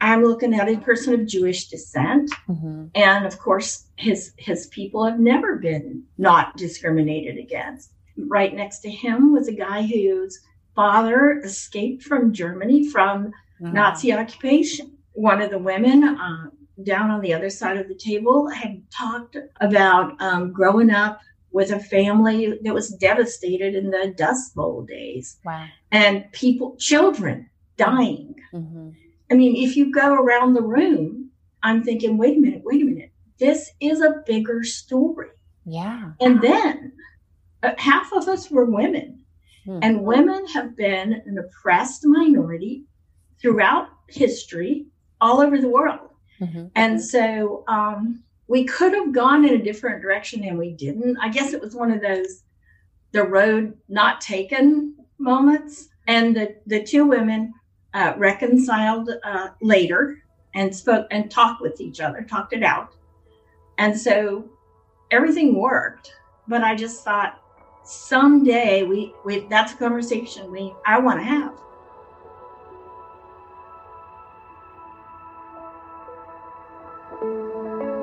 I'm 0.00 0.24
looking 0.24 0.54
at 0.54 0.68
a 0.68 0.78
person 0.78 1.14
of 1.14 1.26
Jewish 1.26 1.68
descent. 1.68 2.30
Mhm. 2.48 2.90
And 2.94 3.26
of 3.26 3.38
course, 3.38 3.86
his 3.96 4.32
his 4.36 4.66
people 4.68 5.04
have 5.04 5.18
never 5.18 5.56
been 5.56 6.04
not 6.16 6.56
discriminated 6.56 7.38
against. 7.38 7.92
Right 8.16 8.54
next 8.54 8.80
to 8.80 8.90
him 8.90 9.32
was 9.32 9.48
a 9.48 9.52
guy 9.52 9.82
whose 9.82 10.40
father 10.74 11.40
escaped 11.44 12.02
from 12.02 12.32
Germany 12.32 12.88
from 12.88 13.32
Mhm. 13.60 13.72
Nazi 13.72 14.12
occupation. 14.12 14.92
One 15.12 15.40
of 15.42 15.50
the 15.50 15.58
women 15.58 16.04
um, 16.04 16.52
down 16.82 17.10
on 17.10 17.20
the 17.20 17.34
other 17.34 17.50
side 17.50 17.76
of 17.76 17.88
the 17.88 17.94
table 17.94 18.48
had 18.48 18.82
talked 18.90 19.36
about 19.60 20.20
um, 20.22 20.52
growing 20.52 20.90
up 20.90 21.20
with 21.50 21.72
a 21.72 21.80
family 21.80 22.58
that 22.62 22.74
was 22.74 22.90
devastated 22.90 23.74
in 23.74 23.90
the 23.90 24.14
Dust 24.16 24.54
Bowl 24.54 24.82
days 24.82 25.38
Wow. 25.44 25.66
and 25.90 26.30
people, 26.32 26.76
children 26.78 27.48
dying. 27.76 28.34
Mm-hmm. 28.52 28.90
I 29.30 29.34
mean, 29.34 29.56
if 29.56 29.76
you 29.76 29.90
go 29.92 30.14
around 30.14 30.54
the 30.54 30.62
room, 30.62 31.30
I'm 31.62 31.82
thinking, 31.82 32.16
wait 32.18 32.36
a 32.36 32.40
minute, 32.40 32.62
wait 32.64 32.82
a 32.82 32.84
minute. 32.84 33.10
This 33.38 33.70
is 33.80 34.00
a 34.00 34.22
bigger 34.26 34.62
story. 34.62 35.28
Yeah. 35.64 36.12
And 36.20 36.40
then 36.40 36.92
uh, 37.62 37.72
half 37.78 38.12
of 38.12 38.28
us 38.28 38.50
were 38.50 38.64
women. 38.64 39.24
Mm-hmm. 39.66 39.80
And 39.82 40.02
women 40.04 40.46
have 40.48 40.76
been 40.76 41.22
an 41.26 41.38
oppressed 41.38 42.02
minority 42.04 42.84
throughout 43.40 43.88
history 44.08 44.86
all 45.20 45.40
over 45.40 45.58
the 45.58 45.68
world. 45.68 46.10
Mm-hmm. 46.40 46.66
And 46.74 47.02
so 47.02 47.64
um, 47.68 48.22
we 48.46 48.64
could 48.64 48.94
have 48.94 49.12
gone 49.12 49.44
in 49.44 49.54
a 49.54 49.62
different 49.62 50.02
direction 50.02 50.44
and 50.44 50.58
we 50.58 50.72
didn't. 50.72 51.16
I 51.18 51.28
guess 51.28 51.52
it 51.52 51.60
was 51.60 51.74
one 51.74 51.90
of 51.90 52.00
those 52.00 52.42
the 53.12 53.24
road 53.24 53.76
not 53.88 54.20
taken 54.20 54.94
moments. 55.18 55.88
And 56.06 56.34
the, 56.34 56.56
the 56.66 56.82
two 56.82 57.06
women 57.06 57.54
uh, 57.94 58.14
reconciled 58.16 59.10
uh, 59.24 59.48
later 59.60 60.22
and 60.54 60.74
spoke 60.74 61.06
and 61.10 61.30
talked 61.30 61.60
with 61.60 61.80
each 61.80 62.00
other, 62.00 62.22
talked 62.22 62.52
it 62.52 62.62
out. 62.62 62.94
And 63.78 63.98
so 63.98 64.48
everything 65.10 65.54
worked. 65.58 66.14
But 66.48 66.62
I 66.62 66.74
just 66.74 67.04
thought 67.04 67.40
someday 67.84 68.82
we, 68.82 69.14
we 69.24 69.46
that's 69.48 69.72
a 69.72 69.76
conversation 69.76 70.50
we 70.50 70.74
I 70.86 70.98
want 70.98 71.20
to 71.20 71.24
have. 71.24 71.58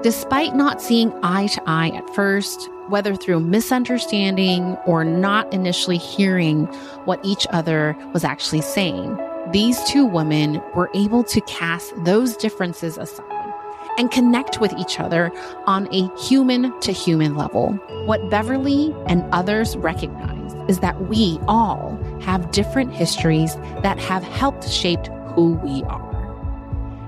Despite 0.06 0.54
not 0.54 0.84
seeing 0.84 1.12
eye 1.24 1.48
to 1.48 1.64
eye 1.66 1.90
at 1.96 2.08
first, 2.14 2.70
whether 2.90 3.16
through 3.16 3.40
misunderstanding 3.40 4.78
or 4.86 5.04
not 5.04 5.52
initially 5.52 5.98
hearing 5.98 6.66
what 7.06 7.20
each 7.26 7.48
other 7.50 7.98
was 8.14 8.24
actually 8.24 8.62
saying, 8.62 9.20
these 9.52 9.84
two 9.86 10.06
women 10.06 10.62
were 10.76 10.92
able 10.94 11.24
to 11.24 11.42
cast 11.48 11.92
those 12.06 12.38
differences 12.38 13.00
aside 13.00 13.52
and 13.98 14.12
connect 14.12 14.62
with 14.62 14.74
each 14.74 15.00
other 15.00 15.32
on 15.66 15.92
a 15.92 16.08
human 16.20 16.80
to 16.82 16.92
human 16.92 17.34
level. 17.34 17.72
What 18.06 18.30
Beverly 18.30 18.94
and 19.08 19.24
others 19.34 19.76
recognize 19.76 20.54
is 20.70 20.82
that 20.82 21.10
we 21.10 21.40
all 21.48 22.00
have 22.22 22.52
different 22.52 22.94
histories 22.94 23.56
that 23.82 23.98
have 23.98 24.22
helped 24.22 24.70
shape 24.70 25.08
who 25.34 25.54
we 25.64 25.82
are. 25.86 26.14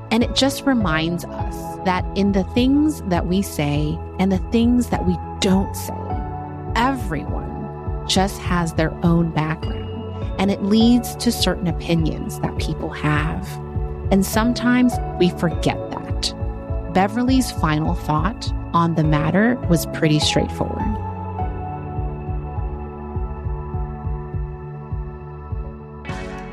And 0.09 0.23
it 0.23 0.33
just 0.33 0.65
reminds 0.65 1.25
us 1.25 1.76
that 1.87 2.05
in 2.17 2.33
the 2.33 2.43
things 2.43 3.01
that 3.03 3.27
we 3.27 3.41
say 3.41 3.97
and 4.19 4.29
the 4.29 4.43
things 4.51 4.89
that 4.89 5.07
we 5.07 5.17
don't 5.39 5.73
say, 5.73 5.93
everyone 6.75 8.05
just 8.09 8.41
has 8.41 8.73
their 8.73 8.91
own 9.05 9.31
background. 9.31 9.85
And 10.37 10.51
it 10.51 10.63
leads 10.63 11.15
to 11.15 11.31
certain 11.31 11.67
opinions 11.67 12.41
that 12.41 12.57
people 12.57 12.89
have. 12.89 13.47
And 14.11 14.25
sometimes 14.25 14.95
we 15.17 15.29
forget 15.29 15.77
that. 15.91 16.93
Beverly's 16.93 17.53
final 17.53 17.93
thought 17.93 18.51
on 18.73 18.95
the 18.95 19.05
matter 19.05 19.55
was 19.69 19.85
pretty 19.85 20.19
straightforward. 20.19 20.81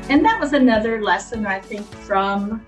And 0.07 0.23
that 0.23 0.39
was 0.39 0.53
another 0.53 1.01
lesson, 1.01 1.45
I 1.45 1.59
think, 1.59 1.85
from 1.85 2.65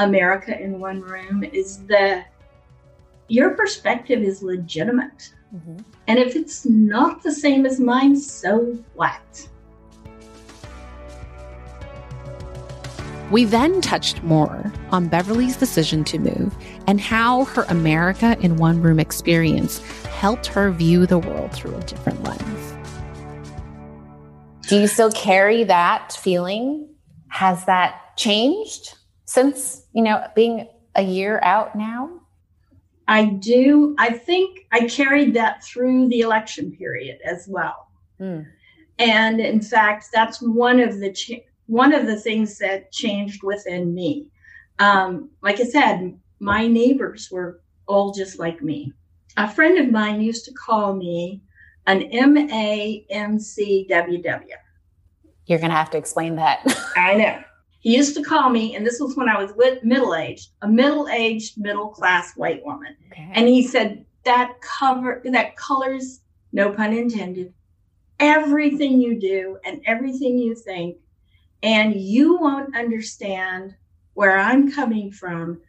America 0.00 0.58
in 0.58 0.80
One 0.80 1.02
Room 1.02 1.44
is 1.44 1.84
that 1.84 2.32
your 3.28 3.50
perspective 3.50 4.22
is 4.22 4.42
legitimate. 4.42 5.32
Mm-hmm. 5.54 5.76
And 6.08 6.18
if 6.18 6.34
it's 6.36 6.64
not 6.64 7.22
the 7.22 7.32
same 7.32 7.66
as 7.66 7.78
mine, 7.78 8.16
so 8.16 8.78
what? 8.94 9.48
We 13.30 13.44
then 13.44 13.80
touched 13.80 14.22
more 14.24 14.72
on 14.90 15.08
Beverly's 15.08 15.56
decision 15.56 16.02
to 16.04 16.18
move 16.18 16.56
and 16.86 17.00
how 17.00 17.44
her 17.44 17.64
America 17.68 18.36
in 18.40 18.56
One 18.56 18.80
Room 18.80 18.98
experience 18.98 19.80
helped 20.06 20.46
her 20.46 20.72
view 20.72 21.06
the 21.06 21.18
world 21.18 21.52
through 21.52 21.76
a 21.76 21.80
different 21.80 22.22
lens. 22.24 22.74
Do 24.66 24.80
you 24.80 24.86
still 24.86 25.12
carry 25.12 25.64
that 25.64 26.12
feeling? 26.14 26.88
Has 27.28 27.66
that 27.66 28.16
changed 28.16 28.94
since, 29.30 29.86
you 29.92 30.02
know, 30.02 30.26
being 30.34 30.66
a 30.96 31.02
year 31.02 31.38
out 31.44 31.76
now? 31.76 32.10
I 33.06 33.26
do. 33.26 33.94
I 33.96 34.10
think 34.10 34.66
I 34.72 34.88
carried 34.88 35.34
that 35.34 35.62
through 35.62 36.08
the 36.08 36.20
election 36.20 36.72
period 36.72 37.18
as 37.24 37.46
well. 37.48 37.92
Mm. 38.20 38.46
And 38.98 39.40
in 39.40 39.62
fact, 39.62 40.06
that's 40.12 40.42
one 40.42 40.80
of 40.80 40.98
the 40.98 41.12
cha- 41.12 41.46
one 41.66 41.94
of 41.94 42.06
the 42.06 42.18
things 42.18 42.58
that 42.58 42.90
changed 42.90 43.44
within 43.44 43.94
me. 43.94 44.26
Um, 44.80 45.30
like 45.42 45.60
I 45.60 45.64
said, 45.64 46.18
my 46.40 46.66
neighbors 46.66 47.28
were 47.30 47.60
all 47.86 48.12
just 48.12 48.40
like 48.40 48.60
me. 48.62 48.92
A 49.36 49.48
friend 49.48 49.78
of 49.78 49.92
mine 49.92 50.20
used 50.20 50.44
to 50.46 50.52
call 50.54 50.96
me 50.96 51.40
an 51.86 52.02
M 52.02 52.36
A 52.36 53.06
M 53.10 53.38
C 53.38 53.86
W 53.88 54.22
W. 54.22 54.54
You're 55.46 55.60
going 55.60 55.70
to 55.70 55.76
have 55.76 55.90
to 55.90 55.98
explain 55.98 56.34
that. 56.36 56.66
I 56.96 57.14
know. 57.14 57.42
He 57.80 57.96
used 57.96 58.14
to 58.16 58.22
call 58.22 58.50
me, 58.50 58.76
and 58.76 58.86
this 58.86 59.00
was 59.00 59.16
when 59.16 59.28
I 59.28 59.42
was 59.42 59.52
middle 59.82 60.14
aged, 60.14 60.50
a 60.62 60.68
middle 60.68 61.08
aged, 61.08 61.58
middle 61.58 61.88
class 61.88 62.36
white 62.36 62.64
woman. 62.64 62.94
Okay. 63.10 63.30
And 63.32 63.48
he 63.48 63.66
said, 63.66 64.04
that 64.24 64.60
cover, 64.60 65.22
that 65.24 65.56
colors, 65.56 66.20
no 66.52 66.72
pun 66.72 66.92
intended, 66.92 67.54
everything 68.18 69.00
you 69.00 69.18
do 69.18 69.58
and 69.64 69.80
everything 69.86 70.38
you 70.38 70.54
think. 70.54 70.98
And 71.62 71.94
you 71.94 72.38
won't 72.38 72.76
understand 72.76 73.74
where 74.14 74.38
I'm 74.38 74.70
coming 74.70 75.10
from 75.10 75.60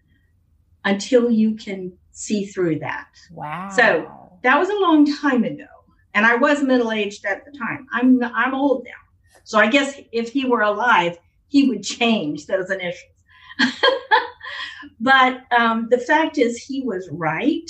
until 0.84 1.30
you 1.30 1.56
can 1.56 1.94
see 2.12 2.46
through 2.46 2.80
that. 2.80 3.08
Wow. 3.32 3.70
So 3.74 4.12
that 4.44 4.58
was 4.58 4.70
a 4.70 4.80
long 4.80 5.06
time 5.22 5.44
ago. 5.44 5.66
And 6.14 6.26
I 6.26 6.36
was 6.36 6.62
middle 6.62 6.92
aged 6.92 7.26
at 7.26 7.46
the 7.46 7.58
time. 7.58 7.88
I'm 7.94 8.22
I'm 8.22 8.54
old 8.54 8.84
now. 8.84 8.92
So 9.46 9.60
I 9.60 9.68
guess 9.68 10.00
if 10.12 10.32
he 10.32 10.46
were 10.46 10.62
alive, 10.62 11.18
he 11.52 11.68
would 11.68 11.84
change 11.84 12.48
those 12.48 12.72
initials. 12.72 13.12
but 15.00 15.42
um, 15.52 15.88
the 15.92 15.98
fact 15.98 16.38
is, 16.38 16.58
he 16.58 16.82
was 16.82 17.10
right. 17.12 17.70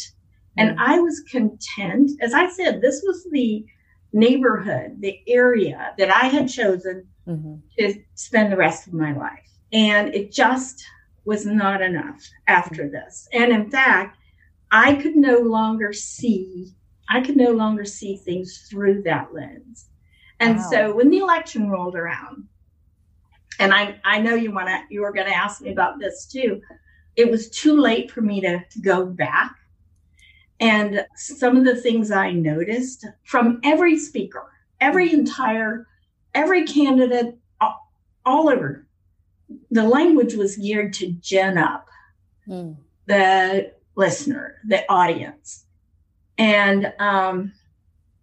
And. 0.58 0.80
I 0.80 1.00
was 1.00 1.24
content. 1.32 2.12
As 2.22 2.34
I 2.34 2.48
said, 2.50 2.82
this 2.82 3.02
was 3.06 3.26
the 3.32 3.66
neighborhood, 4.14 4.98
the 5.00 5.20
area 5.28 5.94
that 5.98 6.14
I 6.14 6.28
had 6.28 6.48
chosen 6.48 7.08
mm-hmm. 7.28 7.56
to 7.80 7.96
spend 8.14 8.52
the 8.52 8.58
rest 8.58 8.86
of 8.86 8.94
my 8.94 9.14
life. 9.18 9.50
And 9.74 10.14
it 10.14 10.32
just 10.32 10.84
was 11.26 11.46
not 11.46 11.82
enough 11.82 12.22
after 12.48 12.84
mm-hmm. 12.84 12.94
this. 12.94 13.28
And 13.34 13.52
in 13.52 13.72
fact, 13.72 14.18
I 14.70 14.96
could 14.96 15.16
no 15.16 15.40
longer 15.40 15.94
see, 15.94 16.74
I 17.10 17.22
could 17.22 17.38
no 17.38 17.52
longer 17.52 17.86
see 17.86 18.18
things 18.18 18.68
through 18.70 19.04
that 19.04 19.34
lens. 19.34 19.90
And 20.40 20.58
wow. 20.58 20.70
so 20.70 20.96
when 20.96 21.10
the 21.10 21.20
election 21.20 21.70
rolled 21.70 21.96
around, 21.96 22.48
and 23.60 23.74
I, 23.74 24.00
I 24.04 24.20
know 24.20 24.36
you 24.36 24.52
want 24.52 24.68
to 24.68 24.80
you 24.90 25.02
were 25.02 25.12
going 25.12 25.28
to 25.28 25.36
ask 25.36 25.62
me 25.62 25.72
about 25.72 26.00
this 26.00 26.26
too. 26.26 26.62
It 27.16 27.30
was 27.30 27.50
too 27.50 27.80
late 27.80 28.10
for 28.12 28.22
me 28.22 28.42
to, 28.42 28.64
to 28.64 28.80
go 28.80 29.06
back. 29.06 29.56
And 30.60 31.06
some 31.16 31.58
of 31.58 31.66
the 31.66 31.76
things 31.76 32.12
i 32.12 32.32
noticed 32.32 33.06
from 33.24 33.60
every 33.64 33.98
speaker 33.98 34.52
every 34.80 35.14
entire 35.14 35.88
every 36.34 36.66
candidate 36.66 37.38
all, 37.60 37.92
over 38.26 38.86
the 39.70 39.84
language 39.84 40.34
was 40.36 40.58
geared 40.58 40.94
to 40.94 41.12
gen 41.14 41.58
up 41.58 41.88
mm. 42.48 42.76
the 43.06 43.72
listener 43.96 44.58
the 44.68 44.90
audience. 44.92 45.66
And 46.38 46.94
um, 47.00 47.54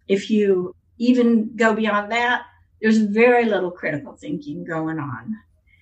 if 0.07 0.29
you 0.29 0.75
even 0.97 1.55
go 1.55 1.73
beyond 1.73 2.11
that 2.11 2.43
there's 2.81 2.99
very 2.99 3.45
little 3.45 3.71
critical 3.71 4.13
thinking 4.13 4.63
going 4.63 4.99
on. 4.99 5.35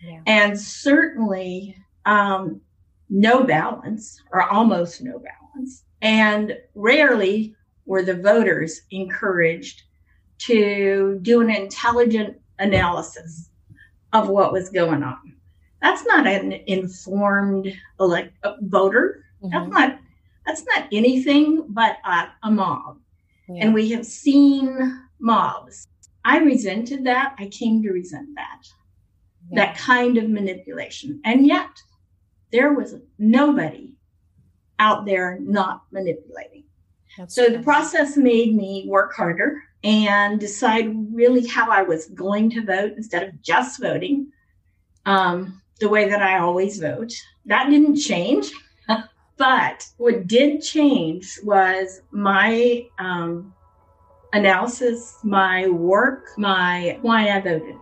Yeah. 0.04 0.22
And 0.26 0.60
certainly 0.60 1.78
um, 2.06 2.62
no 3.10 3.44
balance 3.44 4.22
or 4.32 4.44
almost 4.44 5.02
no 5.02 5.20
balance. 5.20 5.84
And 6.02 6.58
rarely 6.76 7.56
were 7.86 8.04
the 8.04 8.16
voters 8.16 8.82
encouraged 8.92 9.84
to 10.40 11.20
do 11.22 11.42
an 11.42 11.50
intelligent 11.50 12.40
analysis 12.60 13.50
of 14.14 14.30
what 14.30 14.54
was 14.54 14.70
going 14.70 15.04
on. 15.04 15.34
That's 15.82 16.06
not 16.06 16.28
an 16.28 16.54
informed 16.68 17.74
elect 18.00 18.34
uh, 18.44 18.54
voter. 18.62 19.24
Mm-hmm. 19.44 19.54
That's 19.54 19.70
not 19.70 20.00
that's 20.46 20.66
not 20.66 20.88
anything 20.92 21.66
but 21.70 21.98
a, 22.06 22.30
a 22.44 22.52
mob. 22.52 23.00
Yeah. 23.50 23.66
And 23.66 23.74
we 23.74 23.90
have 23.92 24.06
seen 24.06 25.02
mobs 25.20 25.88
I 26.28 26.40
resented 26.40 27.06
that. 27.06 27.36
I 27.40 27.48
came 27.48 27.82
to 27.84 27.92
resent 27.92 28.28
that, 28.36 28.62
yeah. 29.50 29.66
that 29.66 29.78
kind 29.78 30.18
of 30.18 30.30
manipulation. 30.30 31.22
And 31.24 31.48
yet, 31.48 31.70
there 32.52 32.74
was 32.74 32.96
nobody 33.18 33.96
out 34.78 35.06
there 35.06 35.40
not 35.40 35.84
manipulating. 35.92 36.66
That's 37.18 37.34
so 37.34 37.48
the 37.48 37.64
process 37.64 38.18
made 38.18 38.56
me 38.56 38.86
work 38.88 39.16
harder 39.16 39.64
and 39.86 40.38
decide 40.38 40.94
really 41.14 41.48
how 41.48 41.72
I 41.72 41.84
was 41.84 42.08
going 42.08 42.50
to 42.52 42.66
vote 42.66 42.94
instead 42.98 43.24
of 43.24 43.42
just 43.42 43.80
voting. 43.82 44.32
um, 45.06 45.62
the 45.80 45.90
way 45.90 46.10
that 46.10 46.22
I 46.22 46.40
always 46.40 46.80
vote. 46.80 47.14
That 47.46 47.70
didn't 47.70 47.98
change. 47.98 48.52
but 49.38 49.88
what 49.98 50.28
did 50.28 50.62
change 50.62 51.40
was 51.44 52.02
my 52.12 52.86
um, 53.00 53.54
analysis, 54.34 55.20
my 55.24 55.68
work, 55.68 56.30
my 56.38 56.98
why 57.02 57.30
I 57.30 57.42
voted. 57.42 57.78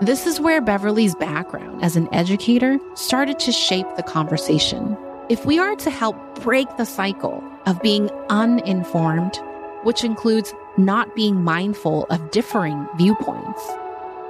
This 0.00 0.26
is 0.26 0.40
where 0.40 0.60
Beverly's 0.60 1.14
background 1.14 1.84
as 1.84 1.94
an 1.94 2.12
educator 2.12 2.80
started 2.94 3.38
to 3.38 3.52
shape 3.52 3.86
the 3.96 4.02
conversation. 4.02 4.96
If 5.28 5.46
we 5.46 5.60
are 5.60 5.76
to 5.76 5.90
help 5.90 6.16
break 6.42 6.76
the 6.76 6.84
cycle 6.84 7.40
of 7.66 7.80
being 7.82 8.10
uninformed, 8.28 9.36
which 9.84 10.02
includes 10.02 10.52
not 10.76 11.14
being 11.14 11.44
mindful 11.44 12.06
of 12.10 12.32
differing 12.32 12.88
viewpoints, 12.96 13.64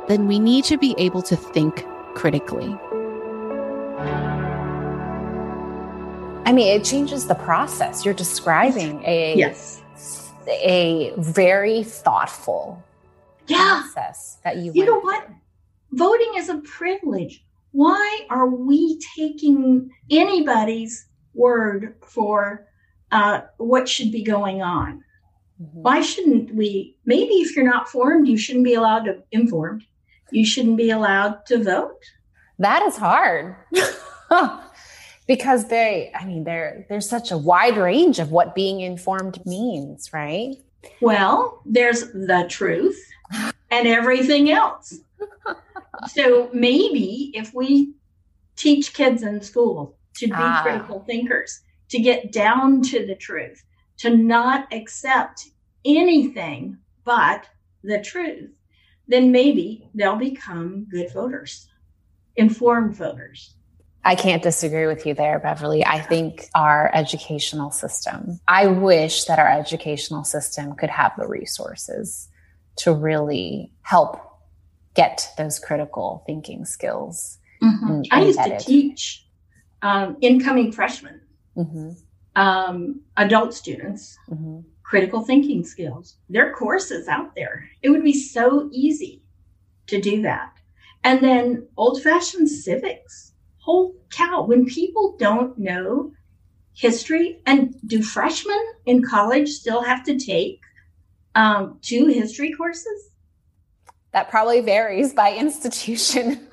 then 0.09 0.29
we 0.29 0.38
need 0.38 0.65
to 0.65 0.77
be 0.77 0.95
able 0.99 1.23
to 1.23 1.37
think 1.37 1.87
critically. 2.15 2.77
I 6.44 6.52
mean, 6.52 6.81
it 6.81 6.85
changes 6.85 7.26
the 7.26 7.35
process. 7.35 8.05
You're 8.05 8.14
describing 8.14 9.02
a 9.05 9.37
yes. 9.37 9.83
a 10.48 11.12
very 11.16 11.85
thoughtful 11.85 12.83
yeah. 13.46 13.83
process 13.83 14.38
that 14.42 14.57
you 14.57 14.72
You 14.74 14.87
know 14.87 15.00
what? 15.00 15.28
Voting 15.92 16.33
is 16.37 16.48
a 16.48 16.59
privilege. 16.59 17.44
Why 17.70 18.20
are 18.28 18.48
we 18.48 18.98
taking 19.16 19.90
anybody's 20.11 21.07
word 21.35 21.94
for 22.05 22.66
uh, 23.12 23.42
what 23.59 23.88
should 23.88 24.11
be 24.11 24.24
going 24.24 24.62
on? 24.62 25.05
Mm-hmm. 25.62 25.83
Why 25.83 26.00
shouldn't 26.00 26.55
we? 26.55 26.96
Maybe 27.07 27.35
if 27.35 27.55
you're 27.55 27.64
not 27.64 27.88
formed, 27.88 28.26
you 28.26 28.37
shouldn't 28.37 28.64
be 28.64 28.74
allowed 28.74 29.05
to 29.05 29.22
informed. 29.31 29.85
You 30.33 30.44
shouldn't 30.44 30.76
be 30.76 30.90
allowed 30.90 31.46
to 31.46 31.62
vote. 31.62 32.02
That 32.59 32.83
is 32.83 32.96
hard. 32.96 33.55
because 35.35 35.68
they 35.68 36.12
i 36.14 36.27
mean 36.27 36.45
there 36.45 36.85
there's 36.90 37.09
such 37.09 37.31
a 37.31 37.38
wide 37.38 37.79
range 37.79 38.18
of 38.18 38.31
what 38.31 38.55
being 38.55 38.81
informed 38.81 39.45
means 39.47 40.12
right? 40.12 40.57
Well 41.01 41.62
there's 41.64 42.01
the 42.12 42.45
truth 42.49 43.01
and 43.71 43.87
everything 43.88 44.51
else. 44.51 44.99
So 46.09 46.51
maybe 46.53 47.31
if 47.33 47.55
we 47.55 47.95
teach 48.57 48.92
kids 48.92 49.23
in 49.23 49.40
school 49.40 49.97
to 50.16 50.27
be 50.27 50.33
ah. 50.35 50.62
critical 50.62 51.01
thinkers 51.07 51.61
to 51.90 51.99
get 52.01 52.33
down 52.33 52.83
to 52.90 53.07
the 53.07 53.14
truth 53.14 53.62
to 53.99 54.09
not 54.16 54.66
accept 54.73 55.51
anything 55.85 56.79
but 57.05 57.47
the 57.85 58.01
truth 58.01 58.51
then 59.07 59.31
maybe 59.31 59.88
they'll 59.95 60.25
become 60.31 60.87
good 60.90 61.12
voters 61.12 61.68
informed 62.37 62.95
voters 62.97 63.55
I 64.05 64.17
can't 64.17 64.43
disagree 64.43 64.87
with 64.87 65.07
you 65.07 65.15
there, 65.15 65.38
Beverly. 65.38 65.85
I 65.87 66.01
think 66.01 66.49
our 66.55 66.91
educational 66.93 67.71
system, 67.71 68.41
I 68.49 68.67
wish 68.67 69.25
that 69.25 69.38
our 69.38 69.49
educational 69.49 70.25
system 70.25 70.75
could 70.75 70.91
have 70.91 71.12
the 71.17 71.27
resources 71.29 72.29
to 72.77 72.93
really 72.93 73.73
help 73.83 74.21
get 74.95 75.29
those 75.38 75.59
critical 75.59 76.25
thinking 76.27 76.65
skills. 76.65 77.38
Mm-hmm. 77.62 78.03
I 78.11 78.23
used 78.23 78.43
to 78.43 78.59
teach 78.59 79.25
um, 79.83 80.17
incoming 80.21 80.73
freshmen, 80.73 81.21
mm-hmm. 81.57 81.91
um, 82.35 83.01
adult 83.17 83.55
students, 83.55 84.19
mm-hmm. 84.29 84.61
critical 84.83 85.23
thinking 85.23 85.65
skills. 85.65 86.17
There 86.29 86.49
are 86.49 86.55
courses 86.55 87.07
out 87.07 87.37
there. 87.37 87.69
It 87.83 87.91
would 87.91 88.03
be 88.03 88.15
so 88.15 88.69
easy 88.73 89.23
to 89.87 90.01
do 90.01 90.23
that. 90.23 90.53
And 91.05 91.21
then 91.23 91.69
old 91.77 92.03
fashioned 92.03 92.49
civics 92.49 93.32
holy 93.62 93.94
cow, 94.11 94.42
when 94.42 94.66
people 94.66 95.16
don't 95.18 95.57
know 95.59 96.12
history, 96.75 97.40
and 97.46 97.75
do 97.87 98.03
freshmen 98.03 98.61
in 98.87 99.03
college 99.03 99.48
still 99.48 99.83
have 99.83 100.05
to 100.05 100.18
take 100.18 100.61
um, 101.35 101.79
two 101.81 102.07
history 102.07 102.53
courses? 102.53 103.11
That 104.12 104.31
probably 104.31 104.61
varies 104.61 105.14
by 105.14 105.35
institution. 105.37 106.46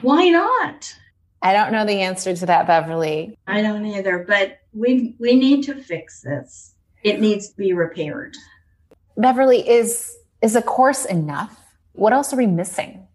Why 0.00 0.28
not? 0.28 0.94
I 1.42 1.52
don't 1.52 1.70
know 1.70 1.84
the 1.84 2.00
answer 2.00 2.34
to 2.34 2.46
that, 2.46 2.66
Beverly. 2.66 3.38
I 3.46 3.62
don't 3.62 3.86
either, 3.86 4.24
but 4.26 4.58
we 4.72 5.14
we 5.18 5.36
need 5.36 5.62
to 5.64 5.74
fix 5.74 6.22
this. 6.22 6.74
It 7.04 7.20
needs 7.20 7.50
to 7.50 7.56
be 7.56 7.72
repaired. 7.72 8.36
Beverly, 9.16 9.68
is 9.68 10.16
is 10.42 10.56
a 10.56 10.62
course 10.62 11.04
enough? 11.04 11.60
What 11.92 12.12
else 12.12 12.32
are 12.32 12.36
we 12.36 12.46
missing? 12.46 13.06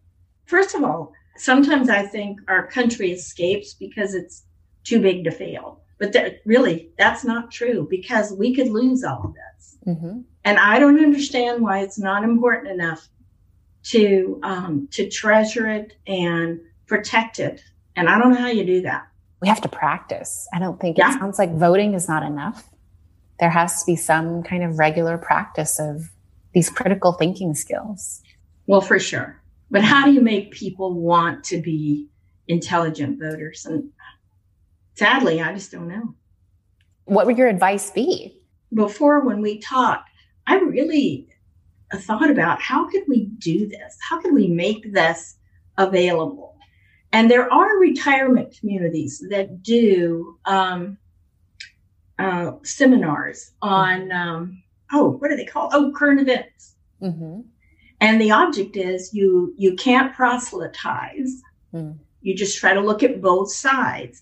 First 0.45 0.75
of 0.75 0.83
all, 0.83 1.13
sometimes 1.35 1.89
I 1.89 2.03
think 2.03 2.39
our 2.47 2.67
country 2.67 3.11
escapes 3.11 3.73
because 3.73 4.13
it's 4.13 4.43
too 4.83 5.01
big 5.01 5.23
to 5.23 5.31
fail. 5.31 5.81
But 5.99 6.13
that, 6.13 6.41
really, 6.45 6.89
that's 6.97 7.23
not 7.23 7.51
true 7.51 7.87
because 7.89 8.33
we 8.33 8.53
could 8.53 8.67
lose 8.67 9.03
all 9.03 9.23
of 9.25 9.33
this. 9.33 9.77
Mm-hmm. 9.87 10.21
And 10.43 10.59
I 10.59 10.79
don't 10.79 10.99
understand 10.99 11.61
why 11.61 11.79
it's 11.79 11.99
not 11.99 12.23
important 12.23 12.73
enough 12.73 13.07
to 13.83 14.39
um, 14.43 14.87
to 14.91 15.09
treasure 15.09 15.69
it 15.69 15.93
and 16.07 16.59
protect 16.87 17.39
it. 17.39 17.61
And 17.95 18.09
I 18.09 18.17
don't 18.17 18.33
know 18.33 18.39
how 18.39 18.47
you 18.47 18.65
do 18.65 18.81
that. 18.81 19.07
We 19.41 19.47
have 19.49 19.61
to 19.61 19.69
practice. 19.69 20.47
I 20.53 20.59
don't 20.59 20.79
think 20.79 20.97
yeah. 20.97 21.09
it 21.09 21.19
sounds 21.19 21.37
like 21.37 21.53
voting 21.53 21.93
is 21.93 22.07
not 22.07 22.23
enough. 22.23 22.69
There 23.39 23.49
has 23.49 23.81
to 23.81 23.85
be 23.85 23.95
some 23.95 24.41
kind 24.43 24.63
of 24.63 24.79
regular 24.79 25.17
practice 25.17 25.79
of 25.79 26.09
these 26.53 26.69
critical 26.69 27.13
thinking 27.13 27.55
skills. 27.55 28.21
Well, 28.67 28.81
for 28.81 28.99
sure. 28.99 29.42
But 29.71 29.84
how 29.84 30.06
do 30.06 30.12
you 30.12 30.21
make 30.21 30.52
people 30.52 30.93
want 30.93 31.43
to 31.45 31.62
be 31.62 32.08
intelligent 32.47 33.19
voters? 33.19 33.65
And 33.65 33.89
sadly, 34.95 35.41
I 35.41 35.54
just 35.54 35.71
don't 35.71 35.88
know. 35.88 36.15
What 37.06 37.26
would 37.26 37.38
your 37.38 37.47
advice 37.47 37.89
be? 37.89 38.39
Before, 38.73 39.21
when 39.21 39.41
we 39.41 39.60
talked, 39.60 40.10
I 40.47 40.56
really 40.58 41.28
thought 41.93 42.30
about 42.30 42.62
how 42.62 42.88
could 42.89 43.04
we 43.08 43.26
do 43.26 43.67
this? 43.67 43.97
How 44.08 44.19
could 44.19 44.34
we 44.34 44.47
make 44.47 44.93
this 44.93 45.38
available? 45.78 46.58
And 47.12 47.30
there 47.30 47.52
are 47.52 47.78
retirement 47.78 48.56
communities 48.60 49.23
that 49.30 49.62
do 49.62 50.39
um, 50.45 50.97
uh, 52.17 52.54
seminars 52.63 53.52
on, 53.62 54.12
um, 54.12 54.63
oh, 54.91 55.12
what 55.12 55.32
are 55.32 55.38
they 55.38 55.45
called? 55.45 55.71
Oh, 55.73 55.91
current 55.95 56.21
events. 56.21 56.76
Mm-hmm 57.02 57.41
and 58.03 58.19
the 58.19 58.31
object 58.31 58.75
is 58.75 59.13
you 59.13 59.53
you 59.57 59.75
can't 59.75 60.13
proselytize. 60.13 61.41
Mm. 61.73 61.97
you 62.21 62.35
just 62.35 62.59
try 62.59 62.73
to 62.73 62.81
look 62.81 63.01
at 63.01 63.21
both 63.21 63.51
sides. 63.51 64.21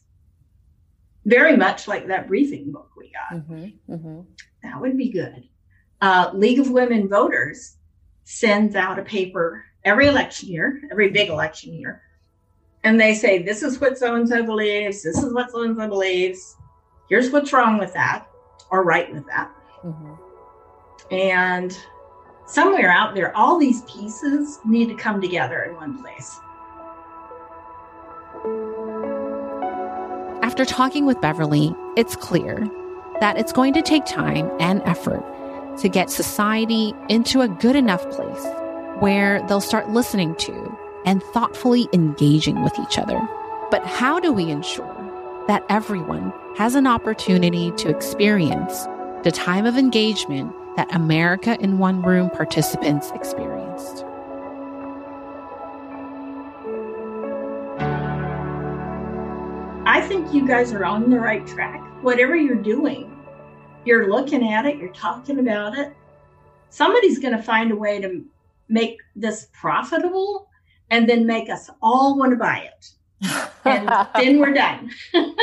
Very 1.26 1.58
much 1.58 1.88
like 1.88 2.08
that 2.08 2.28
briefing 2.28 2.72
book 2.72 2.92
we 2.96 3.12
got. 3.12 3.40
Mm-hmm, 3.40 3.94
mm-hmm. 3.94 4.22
that 4.64 4.80
would 4.80 4.98
be 4.98 5.10
good. 5.10 5.50
Uh, 6.00 6.30
league 6.34 6.60
of 6.60 6.70
women 6.70 7.10
voters 7.10 7.76
sends 8.24 8.76
out 8.76 9.00
a 9.00 9.04
paper 9.04 9.66
every 9.84 10.08
election 10.08 10.48
year 10.50 10.82
every 10.92 11.10
big 11.10 11.30
election 11.30 11.74
year. 11.74 12.04
And 12.84 13.00
they 13.00 13.16
say 13.16 13.42
this 13.42 13.64
is 13.64 13.82
what 13.82 13.98
so 13.98 14.16
and 14.16 14.30
so 14.30 14.44
believes. 14.44 15.02
This 15.04 15.18
is 15.18 15.34
what 15.34 15.52
so 15.52 15.64
and 15.64 15.76
so 15.76 15.88
believes. 15.88 16.56
Here's 17.10 17.32
what's 17.32 17.52
wrong 17.52 17.80
with 17.80 17.94
that 17.94 18.28
or 18.70 18.84
right 18.84 19.12
with 19.12 19.26
that. 19.26 19.52
Mm-hmm. 19.84 20.14
and 21.12 21.76
somewhere 22.52 22.92
out 22.92 23.16
there, 23.16 23.36
all 23.36 23.58
these 23.58 23.82
pieces 23.84 24.60
need 24.66 24.88
to 24.88 24.96
come 24.96 25.22
together 25.22 25.64
in 25.64 25.76
one 25.76 25.98
place. 26.02 26.40
After 30.44 30.66
talking 30.66 31.06
with 31.06 31.22
Beverly, 31.22 31.74
it's 31.96 32.18
clear 32.18 32.70
that 33.22 33.38
it's 33.38 33.54
going 33.54 33.74
to 33.74 33.82
take 33.82 34.06
time 34.06 34.52
and 34.60 34.82
effort 34.84 35.24
to 35.78 35.88
get 35.88 36.10
society 36.10 36.94
into 37.08 37.40
a 37.40 37.48
good 37.48 37.78
enough 37.78 38.08
place 38.10 38.46
where 39.00 39.42
they'll 39.48 39.62
start 39.62 39.90
listening 39.90 40.36
to 40.36 40.78
and 41.06 41.24
thoughtfully 41.24 41.88
engaging 41.94 42.62
with 42.64 42.78
each 42.80 43.00
other. 43.00 43.20
But 43.72 43.86
how 43.86 44.20
do 44.20 44.34
we 44.34 44.50
ensure 44.50 44.86
that 45.48 45.64
everyone 45.70 46.34
has 46.58 46.76
an 46.76 46.86
opportunity 46.86 47.72
to 47.78 47.90
experience 47.90 48.86
the 49.24 49.32
time 49.32 49.66
of 49.66 49.78
engagement 49.78 50.54
that 50.78 50.94
America 50.96 51.58
in 51.60 51.78
One 51.78 52.02
Room 52.02 52.30
participants 52.30 53.12
experienced. 53.12 54.06
I 59.86 60.04
think 60.08 60.34
you 60.34 60.48
guys 60.48 60.74
are 60.74 60.86
on 60.86 61.10
the 61.10 61.20
right 61.20 61.46
track. 61.46 61.82
Whatever 62.02 62.36
you're 62.36 62.56
doing, 62.56 63.12
you're 63.86 64.10
looking 64.10 64.52
at 64.52 64.66
it, 64.66 64.78
you're 64.78 64.94
talking 64.94 65.40
about 65.40 65.78
it. 65.78 65.94
Somebody's 66.70 67.20
going 67.20 67.36
to 67.36 67.44
find 67.44 67.72
a 67.72 67.76
way 67.76 68.00
to 68.00 68.24
make 68.70 69.00
this 69.16 69.48
profitable 69.54 70.48
and 70.90 71.10
then 71.10 71.26
make 71.26 71.50
us 71.50 71.70
all 71.82 72.18
want 72.18 72.32
to 72.32 72.38
buy 72.38 72.60
it. 72.60 72.92
And 73.66 73.88
then 74.16 74.40
we're 74.40 74.54
done. 74.54 74.92